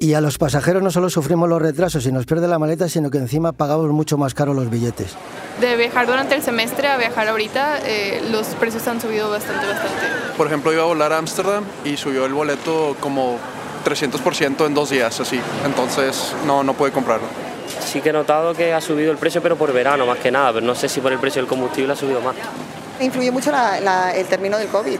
Y 0.00 0.14
a 0.14 0.20
los 0.20 0.38
pasajeros 0.38 0.80
no 0.80 0.92
solo 0.92 1.10
sufrimos 1.10 1.48
los 1.48 1.60
retrasos 1.60 2.06
y 2.06 2.12
nos 2.12 2.24
pierde 2.24 2.46
la 2.46 2.60
maleta, 2.60 2.88
sino 2.88 3.10
que 3.10 3.18
encima 3.18 3.50
pagamos 3.52 3.90
mucho 3.90 4.16
más 4.16 4.32
caro 4.32 4.54
los 4.54 4.70
billetes. 4.70 5.16
De 5.60 5.74
viajar 5.76 6.06
durante 6.06 6.36
el 6.36 6.42
semestre 6.42 6.86
a 6.86 6.96
viajar 6.96 7.26
ahorita, 7.26 7.80
eh, 7.84 8.22
los 8.30 8.46
precios 8.48 8.86
han 8.86 9.00
subido 9.00 9.28
bastante, 9.28 9.66
bastante. 9.66 10.06
Por 10.36 10.46
ejemplo, 10.46 10.72
iba 10.72 10.82
a 10.82 10.86
volar 10.86 11.12
a 11.12 11.18
Ámsterdam 11.18 11.64
y 11.84 11.96
subió 11.96 12.26
el 12.26 12.32
boleto 12.32 12.94
como 13.00 13.38
300% 13.84 14.66
en 14.66 14.74
dos 14.74 14.90
días, 14.90 15.18
así. 15.18 15.40
Entonces 15.64 16.32
no, 16.46 16.62
no 16.62 16.74
pude 16.74 16.92
comprarlo. 16.92 17.26
Sí 17.80 18.00
que 18.00 18.10
he 18.10 18.12
notado 18.12 18.54
que 18.54 18.72
ha 18.72 18.80
subido 18.80 19.10
el 19.10 19.18
precio, 19.18 19.42
pero 19.42 19.56
por 19.56 19.72
verano 19.72 20.06
más 20.06 20.18
que 20.18 20.30
nada, 20.30 20.52
pero 20.52 20.64
no 20.64 20.76
sé 20.76 20.88
si 20.88 21.00
por 21.00 21.12
el 21.12 21.18
precio 21.18 21.42
del 21.42 21.48
combustible 21.48 21.94
ha 21.94 21.96
subido 21.96 22.20
más. 22.20 22.36
Influye 23.00 23.32
mucho 23.32 23.50
el 23.50 24.26
término 24.26 24.58
del 24.58 24.68
COVID 24.68 24.98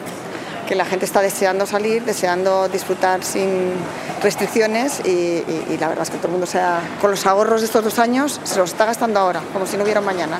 que 0.68 0.74
la 0.74 0.84
gente 0.84 1.06
está 1.06 1.22
deseando 1.22 1.64
salir, 1.64 2.04
deseando 2.04 2.68
disfrutar 2.68 3.24
sin 3.24 3.72
restricciones 4.22 5.00
y, 5.00 5.42
la 5.80 5.88
verdad 5.88 6.02
es 6.02 6.10
que 6.10 6.18
todo 6.18 6.26
el 6.26 6.32
mundo 6.32 6.46
sea 6.46 6.82
con 7.00 7.10
los 7.10 7.24
ahorros 7.24 7.62
de 7.62 7.66
estos 7.66 7.82
dos 7.82 7.98
años 7.98 8.38
se 8.44 8.58
los 8.58 8.70
está 8.70 8.84
gastando 8.84 9.18
ahora, 9.18 9.40
como 9.52 9.66
si 9.66 9.78
no 9.78 9.84
hubiera 9.84 10.02
mañana. 10.02 10.38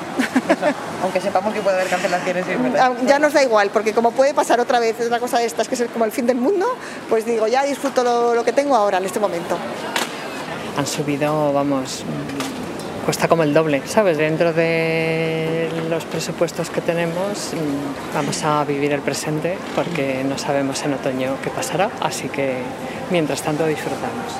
Aunque 1.03 1.19
sepamos 1.19 1.53
que 1.53 1.61
puede 1.61 1.77
haber 1.77 1.89
cancelaciones. 1.89 2.45
Ah, 2.79 2.91
ya 3.07 3.17
nos 3.17 3.33
da 3.33 3.41
igual, 3.41 3.71
porque 3.71 3.93
como 3.93 4.11
puede 4.11 4.35
pasar 4.35 4.59
otra 4.59 4.79
vez, 4.79 4.99
es 4.99 5.07
una 5.07 5.19
cosa 5.19 5.39
de 5.39 5.45
estas 5.45 5.67
que 5.67 5.75
es 5.75 5.83
como 5.91 6.05
el 6.05 6.11
fin 6.11 6.27
del 6.27 6.37
mundo, 6.37 6.67
pues 7.09 7.25
digo, 7.25 7.47
ya 7.47 7.63
disfruto 7.63 8.03
lo, 8.03 8.35
lo 8.35 8.43
que 8.43 8.53
tengo 8.53 8.75
ahora, 8.75 8.99
en 8.99 9.05
este 9.05 9.19
momento. 9.19 9.57
Han 10.77 10.85
subido, 10.85 11.51
vamos, 11.53 12.03
cuesta 13.09 13.27
como 13.27 13.41
el 13.41 13.55
doble, 13.55 13.81
¿sabes? 13.87 14.19
Dentro 14.19 14.53
de 14.53 15.67
los 15.89 16.05
presupuestos 16.05 16.69
que 16.69 16.79
tenemos 16.79 17.55
mm, 17.55 18.13
vamos 18.13 18.43
a 18.43 18.63
vivir 18.63 18.91
el 18.93 19.01
presente 19.01 19.57
porque 19.73 20.23
no 20.23 20.37
sabemos 20.37 20.83
en 20.83 20.93
otoño 20.93 21.33
qué 21.43 21.49
pasará, 21.49 21.89
así 22.01 22.29
que 22.29 22.57
mientras 23.09 23.41
tanto 23.41 23.65
disfrutamos. 23.65 24.39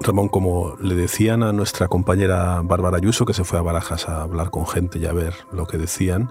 Ramón, 0.00 0.30
como 0.30 0.76
le 0.80 0.94
decían 0.94 1.42
a 1.42 1.52
nuestra 1.52 1.88
compañera 1.88 2.62
Bárbara 2.64 2.96
Ayuso, 2.96 3.26
que 3.26 3.34
se 3.34 3.44
fue 3.44 3.58
a 3.58 3.62
Barajas 3.62 4.08
a 4.08 4.22
hablar 4.22 4.50
con 4.50 4.66
gente 4.66 4.98
y 4.98 5.04
a 5.04 5.12
ver 5.12 5.34
lo 5.52 5.66
que 5.66 5.76
decían, 5.76 6.30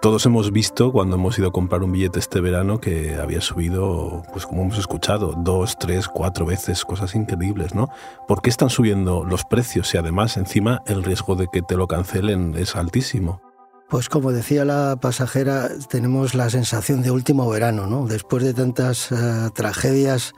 Todos 0.00 0.24
hemos 0.24 0.50
visto 0.50 0.92
cuando 0.92 1.16
hemos 1.16 1.38
ido 1.38 1.48
a 1.48 1.52
comprar 1.52 1.82
un 1.82 1.92
billete 1.92 2.18
este 2.18 2.40
verano 2.40 2.80
que 2.80 3.16
había 3.16 3.42
subido, 3.42 4.22
pues 4.32 4.46
como 4.46 4.62
hemos 4.62 4.78
escuchado, 4.78 5.34
dos, 5.36 5.78
tres, 5.78 6.08
cuatro 6.08 6.46
veces, 6.46 6.86
cosas 6.86 7.14
increíbles, 7.14 7.74
¿no? 7.74 7.90
¿Por 8.26 8.40
qué 8.40 8.48
están 8.48 8.70
subiendo 8.70 9.26
los 9.26 9.44
precios 9.44 9.92
y 9.92 9.98
además 9.98 10.38
encima 10.38 10.80
el 10.86 11.04
riesgo 11.04 11.34
de 11.34 11.48
que 11.52 11.60
te 11.60 11.76
lo 11.76 11.86
cancelen 11.86 12.54
es 12.56 12.76
altísimo? 12.76 13.42
Pues 13.90 14.08
como 14.08 14.32
decía 14.32 14.64
la 14.64 14.96
pasajera, 14.98 15.68
tenemos 15.90 16.34
la 16.34 16.48
sensación 16.48 17.02
de 17.02 17.10
último 17.10 17.46
verano, 17.50 17.86
¿no? 17.86 18.06
Después 18.06 18.42
de 18.42 18.54
tantas 18.54 19.12
eh, 19.12 19.50
tragedias, 19.52 20.32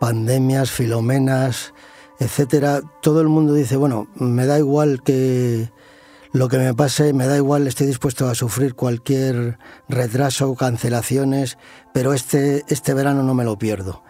pandemias, 0.00 0.70
filomenas, 0.70 1.72
etcétera, 2.18 2.82
todo 3.00 3.22
el 3.22 3.28
mundo 3.28 3.54
dice, 3.54 3.76
bueno, 3.76 4.06
me 4.16 4.44
da 4.44 4.58
igual 4.58 5.02
que 5.02 5.70
lo 6.32 6.48
que 6.48 6.58
me 6.58 6.74
pase, 6.74 7.12
me 7.12 7.26
da 7.26 7.36
igual, 7.36 7.66
estoy 7.66 7.86
dispuesto 7.86 8.28
a 8.28 8.34
sufrir 8.34 8.74
cualquier 8.74 9.58
retraso, 9.88 10.54
cancelaciones, 10.54 11.58
pero 11.92 12.14
este, 12.14 12.64
este 12.68 12.94
verano 12.94 13.22
no 13.22 13.34
me 13.34 13.44
lo 13.44 13.58
pierdo. 13.58 14.02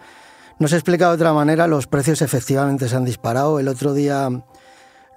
No 0.57 0.69
se 0.69 0.75
explica 0.75 1.09
de 1.09 1.15
otra 1.15 1.33
manera, 1.33 1.67
los 1.67 1.87
precios 1.87 2.21
efectivamente 2.21 2.87
se 2.87 2.95
han 2.95 3.03
disparado. 3.03 3.59
El 3.59 3.67
otro 3.67 3.93
día 3.93 4.29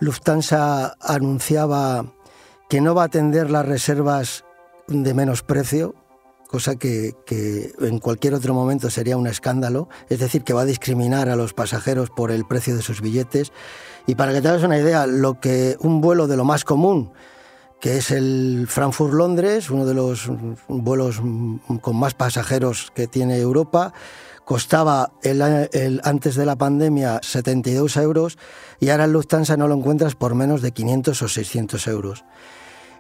Lufthansa 0.01 0.95
anunciaba 1.01 2.13
que 2.69 2.81
no 2.81 2.95
va 2.95 3.03
a 3.03 3.07
atender 3.07 3.51
las 3.51 3.65
reservas 3.65 4.45
de 4.89 5.15
menos 5.15 5.43
precio, 5.43 5.95
cosa 6.49 6.77
que, 6.77 7.15
que, 7.25 7.73
en 7.81 8.01
cualquier 8.01 8.35
otro 8.35 8.55
momento 8.55 8.91
sería 8.91 9.17
un 9.17 9.29
escándalo, 9.29 9.89
es 10.09 10.19
decir, 10.19 10.43
que 10.43 10.53
va 10.53 10.63
a 10.63 10.67
discriminar 10.67 11.29
a 11.29 11.37
los 11.37 11.55
pasajeros 11.55 12.11
por 12.11 12.33
el 12.33 12.45
precio 12.45 12.75
de 12.75 12.83
sus 12.83 13.01
billetes. 13.01 13.53
Y 14.07 14.15
para 14.15 14.33
que 14.33 14.41
te 14.41 14.49
hagas 14.49 14.63
una 14.63 14.79
idea, 14.79 15.07
lo 15.07 15.41
que 15.41 15.77
un 15.81 16.01
vuelo 16.01 16.27
de 16.27 16.37
lo 16.37 16.45
más 16.45 16.65
común, 16.65 17.13
que 17.81 17.99
es 17.99 18.11
el 18.11 18.67
Frankfurt-Londres, 18.69 19.71
uno 19.71 19.85
de 19.85 19.95
los 19.95 20.31
vuelos 20.69 21.21
con 21.81 21.97
más 21.97 22.15
pasajeros 22.15 22.93
que 22.95 23.07
tiene 23.07 23.39
Europa, 23.39 23.93
costaba 24.45 25.11
el, 25.23 26.01
antes 26.05 26.37
de 26.37 26.47
la 26.47 26.55
pandemia 26.55 27.19
72 27.21 27.97
euros 27.97 28.39
y 28.79 28.91
ahora 28.91 29.05
en 29.05 29.13
Lufthansa 29.13 29.57
no 29.57 29.67
lo 29.67 29.75
encuentras 29.75 30.15
por 30.15 30.37
menos 30.37 30.63
de 30.63 30.71
500 30.71 31.21
o 31.23 31.29
600 31.29 31.87
euros. 31.89 32.25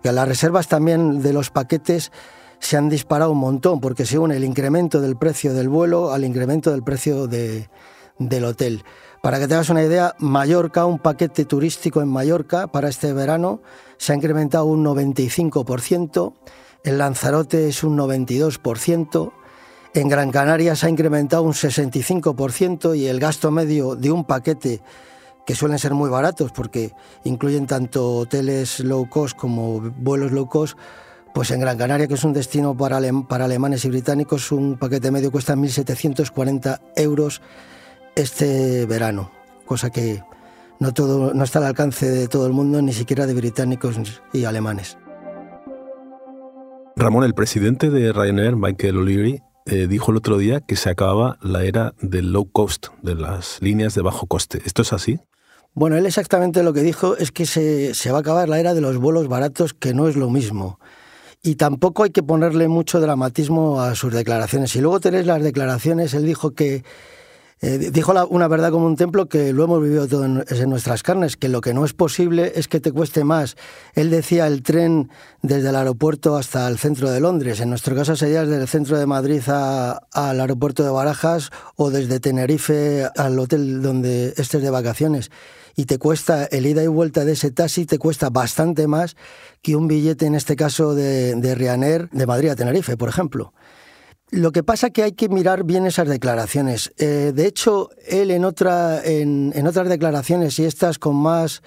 Y 0.02 0.08
las 0.08 0.26
reservas 0.28 0.66
también 0.66 1.22
de 1.22 1.32
los 1.32 1.50
paquetes 1.50 2.10
se 2.58 2.76
han 2.76 2.88
disparado 2.88 3.30
un 3.30 3.38
montón 3.38 3.80
porque 3.80 4.06
se 4.06 4.18
une 4.18 4.36
el 4.36 4.44
incremento 4.44 5.00
del 5.00 5.16
precio 5.16 5.54
del 5.54 5.68
vuelo 5.68 6.12
al 6.12 6.24
incremento 6.24 6.72
del 6.72 6.82
precio 6.82 7.28
del 7.28 8.44
hotel. 8.44 8.82
Para 9.26 9.40
que 9.40 9.48
te 9.48 9.54
hagas 9.54 9.70
una 9.70 9.82
idea, 9.82 10.14
Mallorca, 10.20 10.86
un 10.86 11.00
paquete 11.00 11.44
turístico 11.44 12.00
en 12.00 12.06
Mallorca 12.06 12.68
para 12.68 12.88
este 12.88 13.12
verano 13.12 13.60
se 13.96 14.12
ha 14.12 14.14
incrementado 14.14 14.66
un 14.66 14.84
95%, 14.84 16.32
en 16.84 16.98
Lanzarote 16.98 17.68
es 17.68 17.82
un 17.82 17.98
92%, 17.98 19.32
en 19.94 20.08
Gran 20.08 20.30
Canaria 20.30 20.76
se 20.76 20.86
ha 20.86 20.90
incrementado 20.90 21.42
un 21.42 21.54
65% 21.54 22.96
y 22.96 23.06
el 23.08 23.18
gasto 23.18 23.50
medio 23.50 23.96
de 23.96 24.12
un 24.12 24.22
paquete 24.22 24.80
que 25.44 25.56
suelen 25.56 25.80
ser 25.80 25.94
muy 25.94 26.08
baratos 26.08 26.52
porque 26.52 26.92
incluyen 27.24 27.66
tanto 27.66 28.18
hoteles 28.18 28.78
low 28.78 29.10
cost 29.10 29.36
como 29.36 29.80
vuelos 29.80 30.30
low 30.30 30.48
cost, 30.48 30.78
pues 31.34 31.50
en 31.50 31.58
Gran 31.58 31.76
Canaria, 31.76 32.06
que 32.06 32.14
es 32.14 32.22
un 32.22 32.32
destino 32.32 32.76
para, 32.76 32.98
alemanes 32.98 33.84
y 33.86 33.88
británicos, 33.88 34.52
un 34.52 34.78
paquete 34.78 35.10
medio 35.10 35.32
cuesta 35.32 35.56
1.740 35.56 36.80
euros 36.94 37.42
este 38.16 38.86
verano, 38.86 39.30
cosa 39.66 39.90
que 39.90 40.22
no, 40.80 40.92
todo, 40.92 41.32
no 41.32 41.44
está 41.44 41.60
al 41.60 41.66
alcance 41.66 42.10
de 42.10 42.28
todo 42.28 42.46
el 42.46 42.52
mundo, 42.52 42.82
ni 42.82 42.92
siquiera 42.92 43.26
de 43.26 43.34
británicos 43.34 43.96
y 44.32 44.44
alemanes. 44.44 44.98
Ramón, 46.96 47.24
el 47.24 47.34
presidente 47.34 47.90
de 47.90 48.12
Ryanair, 48.12 48.56
Michael 48.56 48.96
O'Leary, 48.96 49.42
eh, 49.66 49.86
dijo 49.86 50.12
el 50.12 50.16
otro 50.16 50.38
día 50.38 50.60
que 50.60 50.76
se 50.76 50.88
acababa 50.88 51.38
la 51.42 51.64
era 51.64 51.94
del 52.00 52.32
low 52.32 52.50
cost, 52.50 52.86
de 53.02 53.14
las 53.14 53.58
líneas 53.60 53.94
de 53.94 54.02
bajo 54.02 54.26
coste. 54.26 54.62
¿Esto 54.64 54.82
es 54.82 54.92
así? 54.92 55.20
Bueno, 55.74 55.96
él 55.96 56.06
exactamente 56.06 56.62
lo 56.62 56.72
que 56.72 56.80
dijo 56.80 57.18
es 57.18 57.32
que 57.32 57.44
se, 57.44 57.92
se 57.92 58.10
va 58.10 58.18
a 58.18 58.20
acabar 58.20 58.48
la 58.48 58.58
era 58.58 58.72
de 58.72 58.80
los 58.80 58.96
vuelos 58.96 59.28
baratos, 59.28 59.74
que 59.74 59.92
no 59.92 60.08
es 60.08 60.16
lo 60.16 60.30
mismo. 60.30 60.80
Y 61.42 61.56
tampoco 61.56 62.04
hay 62.04 62.10
que 62.10 62.22
ponerle 62.22 62.66
mucho 62.66 62.98
dramatismo 62.98 63.82
a 63.82 63.94
sus 63.94 64.14
declaraciones. 64.14 64.70
Si 64.70 64.80
luego 64.80 65.00
tenéis 65.00 65.26
las 65.26 65.42
declaraciones, 65.42 66.14
él 66.14 66.24
dijo 66.24 66.52
que 66.54 66.82
eh, 67.62 67.90
dijo 67.90 68.12
una 68.28 68.48
verdad 68.48 68.70
como 68.70 68.86
un 68.86 68.96
templo 68.96 69.30
que 69.30 69.54
lo 69.54 69.64
hemos 69.64 69.82
vivido 69.82 70.06
todo 70.06 70.26
en, 70.26 70.44
nuestras 70.68 71.02
carnes, 71.02 71.38
que 71.38 71.48
lo 71.48 71.62
que 71.62 71.72
no 71.72 71.86
es 71.86 71.94
posible 71.94 72.52
es 72.54 72.68
que 72.68 72.80
te 72.80 72.92
cueste 72.92 73.24
más. 73.24 73.56
Él 73.94 74.10
decía 74.10 74.46
el 74.46 74.62
tren 74.62 75.10
desde 75.40 75.70
el 75.70 75.76
aeropuerto 75.76 76.36
hasta 76.36 76.68
el 76.68 76.76
centro 76.76 77.10
de 77.10 77.20
Londres. 77.20 77.60
En 77.60 77.70
nuestro 77.70 77.96
caso 77.96 78.14
sería 78.14 78.44
desde 78.44 78.60
el 78.60 78.68
centro 78.68 78.98
de 78.98 79.06
Madrid 79.06 79.40
al 79.48 80.40
aeropuerto 80.40 80.84
de 80.84 80.90
Barajas 80.90 81.50
o 81.76 81.90
desde 81.90 82.20
Tenerife 82.20 83.08
al 83.16 83.38
hotel 83.38 83.80
donde 83.80 84.34
estés 84.36 84.60
de 84.60 84.70
vacaciones. 84.70 85.30
Y 85.76 85.86
te 85.86 85.98
cuesta 85.98 86.44
el 86.44 86.66
ida 86.66 86.82
y 86.82 86.88
vuelta 86.88 87.24
de 87.24 87.32
ese 87.32 87.50
taxi, 87.50 87.86
te 87.86 87.98
cuesta 87.98 88.28
bastante 88.28 88.86
más 88.86 89.16
que 89.62 89.76
un 89.76 89.88
billete, 89.88 90.26
en 90.26 90.34
este 90.34 90.56
caso 90.56 90.94
de, 90.94 91.34
de 91.34 91.54
Ryanair, 91.54 92.08
de 92.10 92.26
Madrid 92.26 92.50
a 92.50 92.56
Tenerife, 92.56 92.96
por 92.96 93.08
ejemplo. 93.08 93.52
Lo 94.30 94.50
que 94.50 94.64
pasa 94.64 94.88
es 94.88 94.92
que 94.92 95.04
hay 95.04 95.12
que 95.12 95.28
mirar 95.28 95.62
bien 95.62 95.86
esas 95.86 96.08
declaraciones. 96.08 96.92
Eh, 96.98 97.32
de 97.32 97.46
hecho, 97.46 97.90
él 98.08 98.32
en, 98.32 98.44
otra, 98.44 99.00
en, 99.04 99.66
otras 99.66 99.88
declaraciones, 99.88 100.58
y 100.58 100.64
estas 100.64 100.98
con 100.98 101.14
más, 101.14 101.62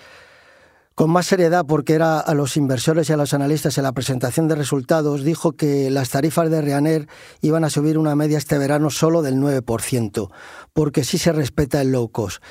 con 0.94 1.10
más 1.10 1.26
seriedad, 1.26 1.66
porque 1.66 1.94
era 1.94 2.20
a 2.20 2.34
los 2.34 2.58
inversores 2.58 3.10
y 3.10 3.14
a 3.14 3.18
los 3.18 3.34
analistas 3.34 3.78
en 3.78 3.86
la 3.86 3.94
presentación 3.94 4.50
de 4.50 4.56
resultados, 4.56 5.24
dijo 5.24 5.54
que 5.54 5.90
las 5.90 6.10
tarifas 6.10 6.50
de 6.50 6.62
Ryanair 6.62 7.08
iban 7.40 7.64
a 7.64 7.70
subir 7.70 7.98
una 7.98 8.16
media 8.16 8.38
este 8.38 8.58
verano 8.58 8.90
solo 8.90 9.22
del 9.22 9.36
9%, 9.36 10.30
porque 10.74 11.06
sí 11.06 11.18
se 11.18 11.32
respeta 11.32 11.82
el 11.82 11.94
low 11.94 12.10
cost 12.10 12.44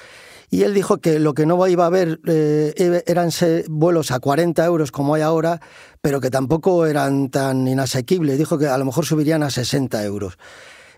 y 0.51 0.63
él 0.63 0.75
dijo 0.75 0.99
que 0.99 1.19
lo 1.19 1.35
que 1.35 1.47
no 1.47 1.67
iba 1.67 1.85
a 1.85 1.89
haber 1.89 2.21
eh, 2.27 3.03
eran 3.07 3.31
vuelos 3.69 4.11
a 4.11 4.21
40 4.21 4.65
euros 4.65 4.91
como 4.91 5.15
hay 5.15 5.23
ahora, 5.23 5.61
pero 6.01 6.21
que 6.21 6.31
tampoco 6.31 6.87
eran 6.87 7.29
tan 7.29 7.69
inasequibles. 7.69 8.39
Dijo 8.39 8.59
que 8.59 8.67
a 8.67 8.79
lo 8.79 8.85
mejor 8.85 9.05
subirían 9.05 9.43
a 9.43 9.51
60 9.51 10.03
euros. 10.05 10.39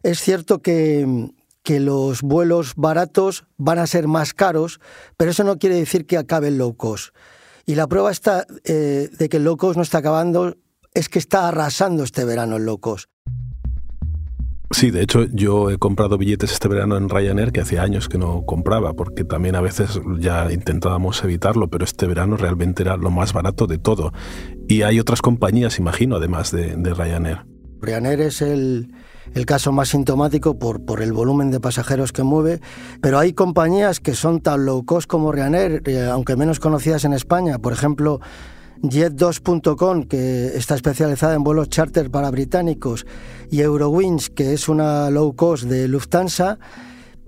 Es 0.02 0.21
cierto 0.21 0.62
que, 0.62 1.30
que 1.64 1.80
los 1.80 2.23
vuelos 2.23 2.75
baratos 2.76 3.45
van 3.57 3.78
a 3.78 3.87
ser 3.87 4.07
más 4.07 4.35
caros, 4.35 4.80
pero 5.16 5.33
eso 5.33 5.42
no 5.42 5.59
quiere 5.59 5.76
decir 5.76 6.07
que 6.07 6.16
acabe 6.16 6.49
el 6.49 6.59
low 6.59 6.76
cost. 6.76 7.14
Y 7.66 7.75
la 7.75 7.88
prueba 7.88 8.11
está 8.11 8.47
eh, 8.64 9.11
de 9.16 9.28
que 9.28 9.38
el 9.38 9.45
low 9.45 9.57
cost 9.57 9.76
no 9.76 9.83
está 9.83 9.99
acabando 9.99 10.57
es 10.92 11.09
que 11.09 11.19
está 11.19 11.49
arrasando 11.49 12.02
este 12.04 12.25
verano 12.25 12.57
el 12.57 12.64
low 12.64 12.78
cost. 12.78 13.09
Sí, 14.73 14.93
de 14.93 15.03
hecho 15.03 15.25
yo 15.33 15.71
he 15.71 15.79
comprado 15.79 16.17
billetes 16.17 16.53
este 16.53 16.69
verano 16.69 16.97
en 16.97 17.09
Ryanair 17.09 17.50
que 17.50 17.61
hacía 17.61 17.83
años 17.83 18.09
que 18.09 18.19
no 18.19 18.47
compraba, 18.47 18.95
porque 18.95 19.25
también 19.25 19.57
a 19.57 19.61
veces 19.61 20.00
ya 20.21 20.50
intentábamos 20.53 21.25
evitarlo, 21.25 21.69
pero 21.69 21.85
este 21.85 22.07
verano 22.07 22.37
realmente 22.37 22.85
era 22.85 22.97
lo 22.97 23.11
más 23.11 23.33
barato 23.33 23.67
de 23.67 23.79
todo. 23.79 24.12
Y 24.69 24.83
hay 24.83 25.00
otras 25.00 25.23
compañías, 25.23 25.81
imagino, 25.81 26.17
además 26.17 26.53
de, 26.53 26.77
Ryanair. 26.95 27.45
Ryanair 27.81 28.21
es 28.21 28.43
el, 28.43 28.93
caso 29.45 29.73
más 29.73 29.89
sintomático 29.89 30.57
por, 30.57 30.85
por 30.85 31.03
el 31.03 31.12
volumen 31.12 31.50
de 31.50 31.59
pasajeros 31.59 32.12
que 32.12 32.23
mueve, 32.23 32.61
pero 33.00 33.19
hay 33.19 33.33
compañías 33.33 33.99
que 33.99 34.15
son 34.15 34.41
tan 34.41 34.67
low 34.67 34.85
cost 34.85 35.09
como 35.09 35.33
Ryanair, 35.33 35.83
eh, 35.87 36.07
aunque 36.09 36.37
menos 36.37 36.61
conocidas 36.61 37.05
en 37.05 37.12
España. 37.12 37.59
Por 37.59 37.73
ejemplo, 37.73 38.21
Jet2.com, 38.83 40.05
que 40.05 40.57
está 40.57 40.75
especializada 40.75 41.35
en 41.35 41.45
vuelos 41.45 41.69
charter 41.69 42.11
para 42.11 42.31
británicos, 42.31 43.07
y 43.51 43.61
Eurowings, 43.61 44.31
que 44.31 44.55
es 44.55 44.69
una 44.69 45.11
low 45.11 45.35
cost 45.35 45.65
de 45.65 45.87
Lufthansa, 45.89 46.59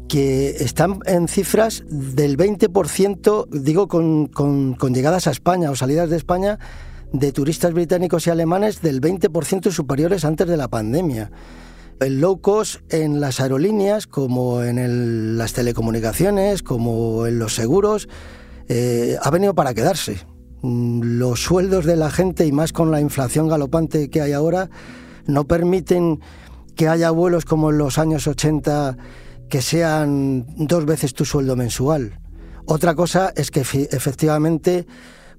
que 0.08 0.50
están 0.60 1.00
en 1.06 1.28
cifras 1.28 1.84
del 1.88 2.36
20%, 2.36 3.48
digo, 3.48 3.88
con, 3.88 4.94
llegadas 4.94 5.26
a 5.26 5.30
España 5.30 5.70
o 5.70 5.76
salidas 5.76 6.10
de 6.10 6.16
España, 6.16 6.58
de 7.12 7.32
turistas 7.32 7.72
británicos 7.72 8.26
y 8.26 8.30
alemanes 8.30 8.80
del 8.80 9.00
20% 9.00 9.70
superiores 9.70 10.24
antes 10.24 10.46
de 10.48 10.56
la 10.56 10.68
pandemia. 10.68 11.30
El 12.00 12.20
low 12.20 12.40
cost 12.40 12.80
en 12.92 13.20
las 13.20 13.40
aerolíneas, 13.40 14.06
como 14.06 14.62
en 14.62 15.38
las 15.38 15.52
telecomunicaciones, 15.52 16.62
como 16.62 17.26
en 17.26 17.38
los 17.38 17.54
seguros, 17.54 18.08
eh, 18.68 19.16
ha 19.22 19.30
venido 19.30 19.54
para 19.54 19.74
quedarse. 19.74 20.31
Mm, 20.62 21.18
los 21.18 21.42
sueldos 21.42 21.84
de 21.84 21.96
la 21.96 22.10
gente 22.10 22.46
y 22.46 22.52
más 22.52 22.72
con 22.72 22.90
la 22.90 23.00
inflación 23.00 23.48
galopante 23.48 24.08
que 24.08 24.20
hay 24.20 24.32
ahora 24.32 24.70
no 25.26 25.44
permiten 25.44 26.20
que 26.76 26.88
haya 26.88 27.10
vuelos 27.10 27.44
como 27.44 27.70
en 27.70 27.78
los 27.78 27.98
años 27.98 28.26
80 28.26 28.96
que 29.48 29.60
sean 29.60 30.46
dos 30.56 30.86
veces 30.86 31.14
tu 31.14 31.24
sueldo 31.24 31.56
mensual. 31.56 32.20
Otra 32.64 32.94
cosa 32.94 33.32
es 33.36 33.50
que 33.50 33.60
efectivamente 33.60 34.86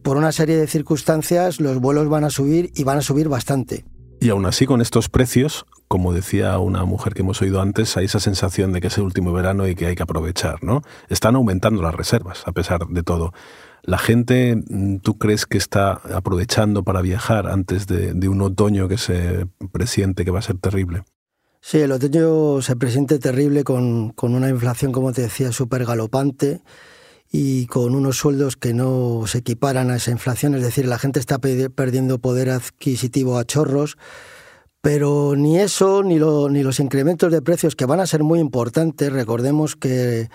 por 0.04 0.18
una 0.18 0.34
serie 0.34 0.58
de 0.58 0.68
circunstancias 0.68 1.62
los 1.62 1.80
vuelos 1.80 2.10
van 2.10 2.26
a 2.26 2.30
subir 2.30 2.72
y 2.76 2.84
van 2.84 2.98
a 2.98 3.02
subir 3.02 3.30
bastante. 3.30 3.86
Y 4.20 4.30
aún 4.30 4.46
así 4.46 4.66
con 4.66 4.82
estos 4.82 5.10
precios, 5.10 5.66
como 5.88 6.14
decía 6.14 6.58
una 6.60 6.84
mujer 6.86 7.14
que 7.14 7.22
hemos 7.22 7.42
oído 7.42 7.62
antes, 7.62 7.96
hay 7.98 8.06
esa 8.06 8.20
sensación 8.20 8.74
de 8.74 8.82
que 8.82 8.88
es 8.88 8.98
el 8.98 9.04
último 9.04 9.34
verano 9.34 9.68
y 9.68 9.76
que 9.76 9.88
hay 9.88 9.96
que 9.96 10.04
aprovechar, 10.04 10.64
¿no? 10.64 10.82
Están 11.10 11.36
aumentando 11.36 11.82
las 11.82 11.96
reservas 11.96 12.44
a 12.46 12.52
pesar 12.52 12.88
de 12.88 13.04
todo. 13.04 13.34
¿La 13.84 13.98
gente, 13.98 14.56
mm, 14.56 15.00
tú 15.00 15.18
crees 15.18 15.46
que 15.46 15.58
está 15.58 15.92
aprovechando 16.16 16.84
para 16.84 17.02
viajar 17.02 17.48
antes 17.48 17.86
de, 17.86 18.30
un 18.30 18.42
otoño 18.42 18.88
que 18.88 18.98
se 18.98 19.46
presiente 19.72 20.24
que 20.24 20.32
va 20.32 20.40
a 20.40 20.44
ser 20.44 20.58
terrible? 20.58 21.04
Sí, 21.60 21.80
el 21.80 21.92
otoño 21.92 22.62
se 22.62 22.76
presiente 22.78 23.20
terrible 23.20 23.64
con, 23.64 24.12
con 24.12 24.36
una 24.36 24.50
inflación, 24.50 24.94
como 24.94 25.12
te 25.12 25.24
decía, 25.24 25.52
súper 25.52 25.86
galopante 25.86 26.62
y 27.30 27.66
con 27.68 27.96
unos 27.96 28.18
sueldos 28.18 28.56
que 28.56 28.74
no 28.74 29.24
se 29.28 29.40
equiparan 29.40 29.92
a 29.92 29.98
esa 29.98 30.12
inflación. 30.12 30.56
Es 30.56 30.62
decir, 30.62 30.88
la 30.88 31.00
gente 31.00 31.20
está 31.20 31.40
perdiendo 31.40 32.20
poder 32.20 32.50
adquisitivo 32.50 33.38
a 33.38 33.46
chorros 33.46 33.98
pero 34.84 35.38
ni 35.38 35.60
eso, 35.60 36.04
ni, 36.04 36.16
ni 36.16 36.62
los 36.62 36.82
incrementos 36.82 37.32
de 37.32 37.42
precios 37.42 37.74
que 37.74 37.86
van 37.86 38.02
a 38.02 38.06
ser 38.06 38.22
muy 38.22 38.40
importantes. 38.40 39.14
Recordemos 39.14 39.78
que 39.78 40.28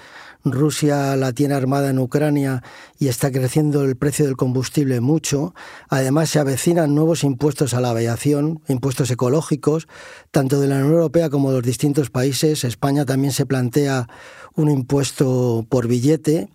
Rusia 0.44 1.16
la 1.16 1.32
tiene 1.32 1.54
armada 1.54 1.90
en 1.90 1.98
Ucrania 1.98 2.62
y 2.98 3.08
está 3.08 3.30
creciendo 3.30 3.82
el 3.84 3.96
precio 3.96 4.24
del 4.24 4.36
combustible 4.36 5.00
mucho. 5.00 5.54
Además, 5.88 6.30
se 6.30 6.38
avecinan 6.38 6.94
nuevos 6.94 7.24
impuestos 7.24 7.74
a 7.74 7.80
la 7.80 7.90
aviación, 7.90 8.62
impuestos 8.68 9.10
ecológicos, 9.10 9.88
tanto 10.30 10.60
de 10.60 10.68
la 10.68 10.76
Unión 10.76 10.92
Europea 10.92 11.30
como 11.30 11.50
de 11.50 11.56
los 11.56 11.66
distintos 11.66 12.10
países. 12.10 12.64
España 12.64 13.04
también 13.04 13.32
se 13.32 13.46
plantea 13.46 14.08
un 14.54 14.70
impuesto 14.70 15.66
por 15.68 15.88
billete. 15.88 16.48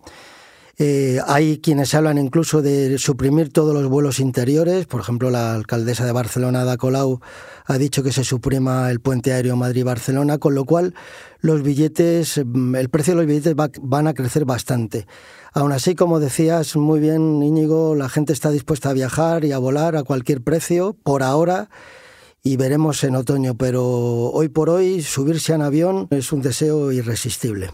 Eh, 0.76 1.20
hay 1.26 1.58
quienes 1.58 1.94
hablan 1.94 2.18
incluso 2.18 2.60
de 2.60 2.98
suprimir 2.98 3.52
todos 3.52 3.74
los 3.74 3.88
vuelos 3.88 4.18
interiores. 4.18 4.86
Por 4.86 5.00
ejemplo, 5.00 5.30
la 5.30 5.54
alcaldesa 5.54 6.04
de 6.04 6.12
Barcelona, 6.12 6.62
Ada 6.62 6.76
Colau, 6.76 7.20
ha 7.64 7.78
dicho 7.78 8.02
que 8.02 8.12
se 8.12 8.24
suprima 8.24 8.90
el 8.90 9.00
puente 9.00 9.32
aéreo 9.32 9.56
Madrid-Barcelona, 9.56 10.38
con 10.38 10.54
lo 10.54 10.64
cual 10.64 10.94
los 11.40 11.62
billetes, 11.62 12.40
mm, 12.44 12.74
el 12.74 12.88
precio 12.88 13.14
de 13.14 13.18
los 13.18 13.26
billetes 13.26 13.54
van 13.82 14.08
a 14.08 14.14
crecer 14.14 14.44
bastante. 14.44 15.06
Aún 15.52 15.70
así, 15.70 15.94
como 15.94 16.18
decías 16.18 16.74
muy 16.74 16.98
bien, 16.98 17.42
Íñigo, 17.42 17.94
la 17.94 18.08
gente 18.08 18.32
está 18.32 18.50
dispuesta 18.50 18.90
a 18.90 18.94
viajar 18.94 19.44
y 19.44 19.52
a 19.52 19.58
volar 19.58 19.96
a 19.96 20.02
cualquier 20.02 20.42
precio 20.42 20.96
por 21.04 21.22
ahora 21.22 21.68
y 22.42 22.56
veremos 22.56 23.02
en 23.04 23.14
otoño, 23.16 23.56
pero 23.56 23.84
hoy 23.84 24.48
por 24.48 24.68
hoy 24.68 25.02
subirse 25.02 25.54
en 25.54 25.62
avión 25.62 26.08
es 26.10 26.32
un 26.32 26.42
deseo 26.42 26.90
irresistible. 26.92 27.70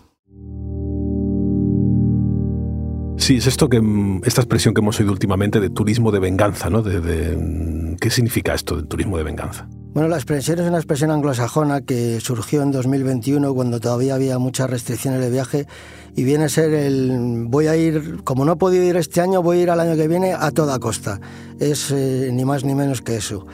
Sí, 3.21 3.37
es 3.37 3.47
esto 3.47 3.69
que 3.69 3.83
mm, 3.83 4.23
esta 4.25 4.41
expresión 4.41 4.73
que 4.73 4.81
hemos 4.81 4.99
oído 4.99 5.13
últimamente 5.13 5.61
de 5.61 5.69
turismo 5.69 6.11
de 6.11 6.21
venganza, 6.21 6.71
¿no? 6.71 6.83
De, 6.83 7.97
¿Qué 8.01 8.11
significa 8.11 8.55
esto 8.55 8.77
del 8.77 8.87
turismo 8.87 9.19
de 9.19 9.25
venganza? 9.25 9.69
Bueno, 9.93 10.09
la 10.09 10.17
expresión 10.17 10.59
es 10.59 10.67
una 10.67 10.79
expresión 10.79 11.11
anglosajona 11.11 11.83
que 11.83 12.19
surgió 12.21 12.63
en 12.63 12.73
2021 12.73 13.53
cuando 13.55 13.79
todavía 13.79 14.15
había 14.15 14.39
muchas 14.39 14.71
restricciones 14.71 15.21
de 15.21 15.31
viaje 15.31 15.67
y 16.17 16.25
viene 16.25 16.45
a 16.45 16.49
ser 16.49 16.73
el 16.73 17.45
voy 17.49 17.67
a 17.67 17.77
ir, 17.77 18.23
como 18.25 18.47
no 18.47 18.53
he 18.53 18.57
podido 18.57 18.85
ir 18.85 18.97
este 18.97 19.21
año, 19.21 19.43
voy 19.43 19.59
a 19.59 19.63
ir 19.63 19.71
al 19.71 19.81
año 19.81 19.97
que 19.97 20.09
viene 20.09 20.33
a 20.33 20.51
toda 20.51 20.79
costa. 20.79 21.21
Es 21.59 21.91
eh, 21.91 22.31
ni 22.33 22.47
más 22.47 22.65
ni 22.65 22.75
menos 22.75 23.03
que 23.03 23.17
eso. 23.17 23.47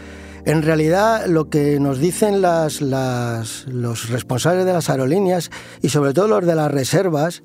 En 0.44 0.62
realidad, 0.62 1.26
lo 1.26 1.50
que 1.50 1.80
nos 1.80 1.98
dicen 1.98 2.40
las, 2.40 2.80
los 2.80 4.10
responsables 4.10 4.64
de 4.64 4.72
las 4.72 4.88
aerolíneas 4.90 5.50
y 5.82 5.88
sobre 5.88 6.14
todo 6.14 6.28
los 6.28 6.46
de 6.46 6.54
las 6.54 6.70
reservas, 6.70 7.42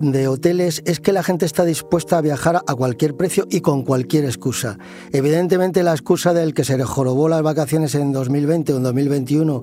de 0.00 0.28
hoteles 0.28 0.82
es 0.84 1.00
que 1.00 1.12
la 1.12 1.22
gente 1.22 1.46
está 1.46 1.64
dispuesta 1.64 2.18
a 2.18 2.20
viajar 2.20 2.62
a 2.66 2.74
cualquier 2.74 3.16
precio 3.16 3.46
y 3.50 3.60
con 3.60 3.82
cualquier 3.82 4.24
excusa. 4.24 4.78
Evidentemente 5.12 5.82
la 5.82 5.92
excusa 5.92 6.34
del 6.34 6.54
que 6.54 6.64
se 6.64 6.82
jorobó 6.84 7.28
las 7.28 7.42
vacaciones 7.42 7.94
en 7.94 8.12
2020 8.12 8.74
o 8.74 8.76
en 8.76 8.82
2021, 8.82 9.62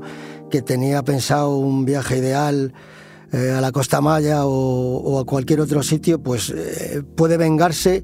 que 0.49 0.61
tenía 0.61 1.03
pensado 1.03 1.57
un 1.57 1.85
viaje 1.85 2.17
ideal 2.17 2.73
eh, 3.31 3.51
a 3.51 3.61
la 3.61 3.71
Costa 3.71 4.01
Maya 4.01 4.45
o, 4.45 5.19
a 5.19 5.25
cualquier 5.25 5.61
otro 5.61 5.83
sitio, 5.83 6.21
pues 6.21 6.49
eh, 6.49 7.03
puede 7.15 7.37
vengarse 7.37 8.03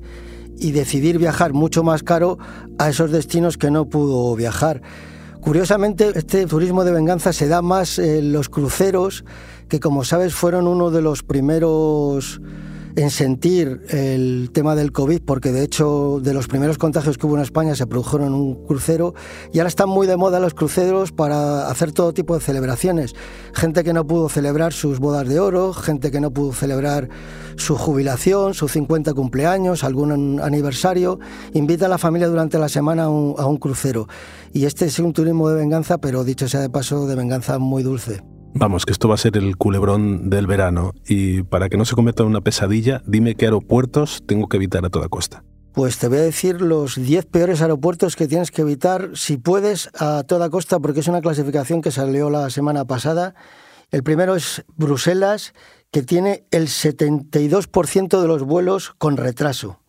y 0.57 0.71
decidir 0.71 1.17
viajar 1.17 1.53
mucho 1.53 1.83
más 1.83 2.03
caro 2.03 2.37
a 2.77 2.89
esos 2.89 3.11
destinos 3.11 3.57
que 3.57 3.71
no 3.71 3.89
pudo 3.89 4.35
viajar. 4.35 4.81
Curiosamente, 5.41 6.11
este 6.15 6.45
turismo 6.45 6.83
de 6.83 6.91
venganza 6.91 7.33
se 7.33 7.47
da 7.47 7.61
más 7.61 7.97
en 7.97 8.31
los 8.33 8.49
cruceros 8.49 9.23
que 9.69 9.79
como 9.79 10.03
sabes 10.03 10.33
fueron 10.33 10.67
uno 10.67 10.91
de 10.91 11.01
los 11.01 11.23
primeros 11.23 12.41
en 12.95 13.09
sentir 13.09 13.81
el 13.89 14.49
tema 14.53 14.75
del 14.75 14.91
COVID, 14.91 15.21
porque 15.21 15.51
de 15.51 15.63
hecho 15.63 16.19
de 16.21 16.33
los 16.33 16.47
primeros 16.47 16.77
contagios 16.77 17.17
que 17.17 17.25
hubo 17.25 17.35
en 17.35 17.43
España 17.43 17.75
se 17.75 17.87
produjeron 17.87 18.27
en 18.27 18.33
un 18.33 18.65
crucero 18.65 19.13
y 19.53 19.59
ahora 19.59 19.69
están 19.69 19.89
muy 19.89 20.07
de 20.07 20.17
moda 20.17 20.39
los 20.39 20.53
cruceros 20.53 21.11
para 21.11 21.67
hacer 21.67 21.91
todo 21.91 22.13
tipo 22.13 22.35
de 22.35 22.41
celebraciones. 22.41 23.13
Gente 23.53 23.83
que 23.83 23.93
no 23.93 24.05
pudo 24.05 24.29
celebrar 24.29 24.73
sus 24.73 24.99
bodas 24.99 25.27
de 25.27 25.39
oro, 25.39 25.73
gente 25.73 26.11
que 26.11 26.19
no 26.19 26.31
pudo 26.31 26.53
celebrar 26.53 27.09
su 27.55 27.75
jubilación, 27.75 28.53
sus 28.53 28.71
50 28.71 29.13
cumpleaños, 29.13 29.83
algún 29.83 30.39
aniversario, 30.41 31.19
invita 31.53 31.85
a 31.85 31.89
la 31.89 31.97
familia 31.97 32.27
durante 32.27 32.57
la 32.57 32.69
semana 32.69 33.03
a 33.03 33.09
un, 33.09 33.35
a 33.37 33.45
un 33.45 33.57
crucero. 33.57 34.07
Y 34.53 34.65
este 34.65 34.85
es 34.85 34.99
un 34.99 35.13
turismo 35.13 35.49
de 35.49 35.55
venganza, 35.55 35.99
pero 35.99 36.23
dicho 36.23 36.47
sea 36.47 36.61
de 36.61 36.69
paso, 36.69 37.07
de 37.07 37.15
venganza 37.15 37.59
muy 37.59 37.83
dulce. 37.83 38.21
Vamos, 38.53 38.85
que 38.85 38.91
esto 38.91 39.07
va 39.07 39.15
a 39.15 39.17
ser 39.17 39.37
el 39.37 39.57
culebrón 39.57 40.29
del 40.29 40.47
verano 40.47 40.93
y 41.07 41.43
para 41.43 41.69
que 41.69 41.77
no 41.77 41.85
se 41.85 41.95
cometa 41.95 42.23
una 42.23 42.41
pesadilla, 42.41 43.01
dime 43.05 43.35
qué 43.35 43.45
aeropuertos 43.45 44.23
tengo 44.25 44.47
que 44.47 44.57
evitar 44.57 44.85
a 44.85 44.89
toda 44.89 45.07
costa. 45.07 45.43
Pues 45.73 45.97
te 45.97 46.07
voy 46.07 46.17
a 46.17 46.21
decir 46.21 46.61
los 46.61 46.95
10 46.95 47.27
peores 47.27 47.61
aeropuertos 47.61 48.15
que 48.15 48.27
tienes 48.27 48.51
que 48.51 48.63
evitar 48.63 49.11
si 49.13 49.37
puedes 49.37 49.89
a 49.97 50.23
toda 50.23 50.49
costa 50.49 50.79
porque 50.79 51.01
es 51.01 51.07
una 51.07 51.21
clasificación 51.21 51.81
que 51.81 51.91
salió 51.91 52.29
la 52.29 52.49
semana 52.49 52.85
pasada. 52.85 53.35
El 53.91 54.03
primero 54.03 54.35
es 54.35 54.65
Bruselas, 54.75 55.53
que 55.91 56.01
tiene 56.01 56.45
el 56.51 56.67
72% 56.67 58.21
de 58.21 58.27
los 58.27 58.43
vuelos 58.43 58.93
con 58.97 59.15
retraso. 59.15 59.79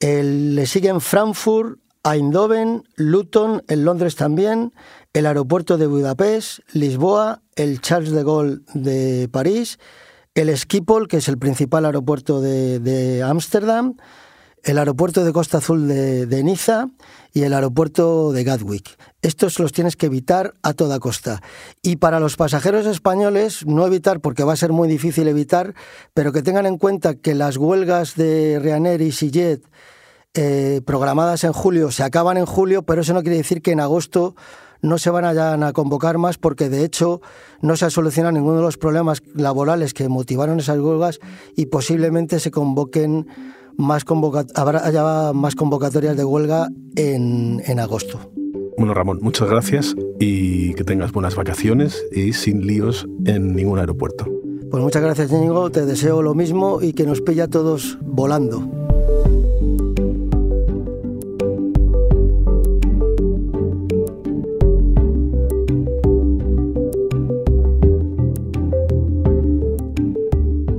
El, 0.00 0.54
le 0.54 0.66
siguen 0.66 1.00
Frankfurt, 1.00 1.78
Eindhoven, 2.04 2.84
Luton, 2.96 3.62
en 3.68 3.84
Londres 3.84 4.16
también, 4.16 4.72
el 5.12 5.26
aeropuerto 5.26 5.78
de 5.78 5.86
Budapest, 5.86 6.60
Lisboa, 6.72 7.42
el 7.56 7.80
Charles 7.80 8.12
de 8.12 8.24
Gaulle 8.24 8.60
de 8.74 9.28
París, 9.30 9.78
el 10.34 10.56
Schiphol, 10.56 11.08
que 11.08 11.18
es 11.18 11.28
el 11.28 11.38
principal 11.38 11.84
aeropuerto 11.84 12.40
de 12.40 13.22
Ámsterdam, 13.22 13.96
el 14.62 14.78
aeropuerto 14.78 15.24
de 15.24 15.32
Costa 15.32 15.58
Azul 15.58 15.88
de, 15.88 16.42
Niza 16.44 16.88
y 17.32 17.42
el 17.42 17.54
aeropuerto 17.54 18.32
de 18.32 18.44
Gatwick. 18.44 18.98
Estos 19.22 19.58
los 19.58 19.72
tienes 19.72 19.96
que 19.96 20.06
evitar 20.06 20.54
a 20.62 20.74
toda 20.74 20.98
costa. 20.98 21.40
Y 21.82 21.96
para 21.96 22.20
los 22.20 22.36
pasajeros 22.36 22.86
españoles, 22.86 23.66
no 23.66 23.86
evitar 23.86 24.20
porque 24.20 24.44
va 24.44 24.52
a 24.54 24.56
ser 24.56 24.72
muy 24.72 24.88
difícil 24.88 25.28
evitar, 25.28 25.74
pero 26.14 26.32
que 26.32 26.42
tengan 26.42 26.66
en 26.66 26.78
cuenta 26.78 27.14
que 27.14 27.34
las 27.34 27.56
huelgas 27.56 28.16
de 28.16 28.58
Ryanair 28.60 29.00
y 29.00 29.06
EasyJet 29.06 29.62
eh, 30.34 30.80
programadas 30.84 31.44
en 31.44 31.52
julio 31.52 31.90
se 31.90 32.02
acaban 32.02 32.36
en 32.36 32.46
julio, 32.46 32.82
pero 32.82 33.02
eso 33.02 33.14
no 33.14 33.22
quiere 33.22 33.36
decir 33.36 33.62
que 33.62 33.72
en 33.72 33.80
agosto 33.80 34.34
no 34.82 34.98
se 34.98 35.10
van 35.10 35.24
a, 35.24 35.66
a 35.66 35.72
convocar 35.72 36.18
más 36.18 36.38
porque 36.38 36.68
de 36.68 36.84
hecho 36.84 37.20
no 37.60 37.76
se 37.76 37.84
ha 37.84 37.90
solucionado 37.90 38.32
ninguno 38.32 38.56
de 38.56 38.62
los 38.62 38.78
problemas 38.78 39.22
laborales 39.34 39.92
que 39.92 40.08
motivaron 40.08 40.60
esas 40.60 40.78
huelgas 40.78 41.18
y 41.56 41.66
posiblemente 41.66 42.40
se 42.40 42.50
convoquen 42.50 43.26
más 43.76 44.04
habrá, 44.54 44.86
haya 44.86 45.32
más 45.32 45.54
convocatorias 45.54 46.16
de 46.16 46.24
huelga 46.24 46.68
en, 46.96 47.62
en 47.66 47.80
agosto. 47.80 48.30
Bueno, 48.76 48.94
Ramón, 48.94 49.18
muchas 49.20 49.48
gracias 49.48 49.94
y 50.18 50.74
que 50.74 50.84
tengas 50.84 51.12
buenas 51.12 51.34
vacaciones 51.34 52.02
y 52.12 52.32
sin 52.32 52.66
líos 52.66 53.06
en 53.26 53.54
ningún 53.54 53.78
aeropuerto. 53.78 54.26
Pues 54.70 54.82
muchas 54.82 55.02
gracias, 55.02 55.32
Íñigo. 55.32 55.70
Te 55.70 55.84
deseo 55.84 56.22
lo 56.22 56.34
mismo 56.34 56.80
y 56.80 56.92
que 56.92 57.04
nos 57.04 57.20
pilla 57.20 57.44
a 57.44 57.48
todos 57.48 57.98
volando. 58.00 58.79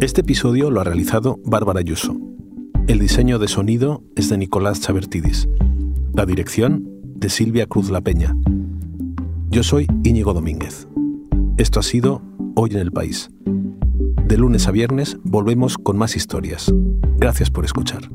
Este 0.01 0.21
episodio 0.21 0.71
lo 0.71 0.81
ha 0.81 0.83
realizado 0.83 1.39
Bárbara 1.45 1.79
Ayuso. 1.79 2.17
El 2.87 2.97
diseño 2.97 3.37
de 3.37 3.47
sonido 3.47 4.03
es 4.15 4.29
de 4.29 4.37
Nicolás 4.39 4.81
Chabertidis. 4.81 5.47
La 6.15 6.25
dirección 6.25 6.89
de 7.17 7.29
Silvia 7.29 7.67
Cruz 7.67 7.91
La 7.91 8.01
Peña. 8.01 8.35
Yo 9.51 9.61
soy 9.61 9.85
Íñigo 10.03 10.33
Domínguez. 10.33 10.87
Esto 11.57 11.79
ha 11.79 11.83
sido 11.83 12.23
Hoy 12.55 12.71
en 12.71 12.79
el 12.79 12.91
País. 12.91 13.29
De 14.25 14.37
lunes 14.37 14.67
a 14.67 14.71
viernes 14.71 15.19
volvemos 15.23 15.77
con 15.77 15.99
más 15.99 16.15
historias. 16.15 16.73
Gracias 17.19 17.51
por 17.51 17.63
escuchar. 17.63 18.09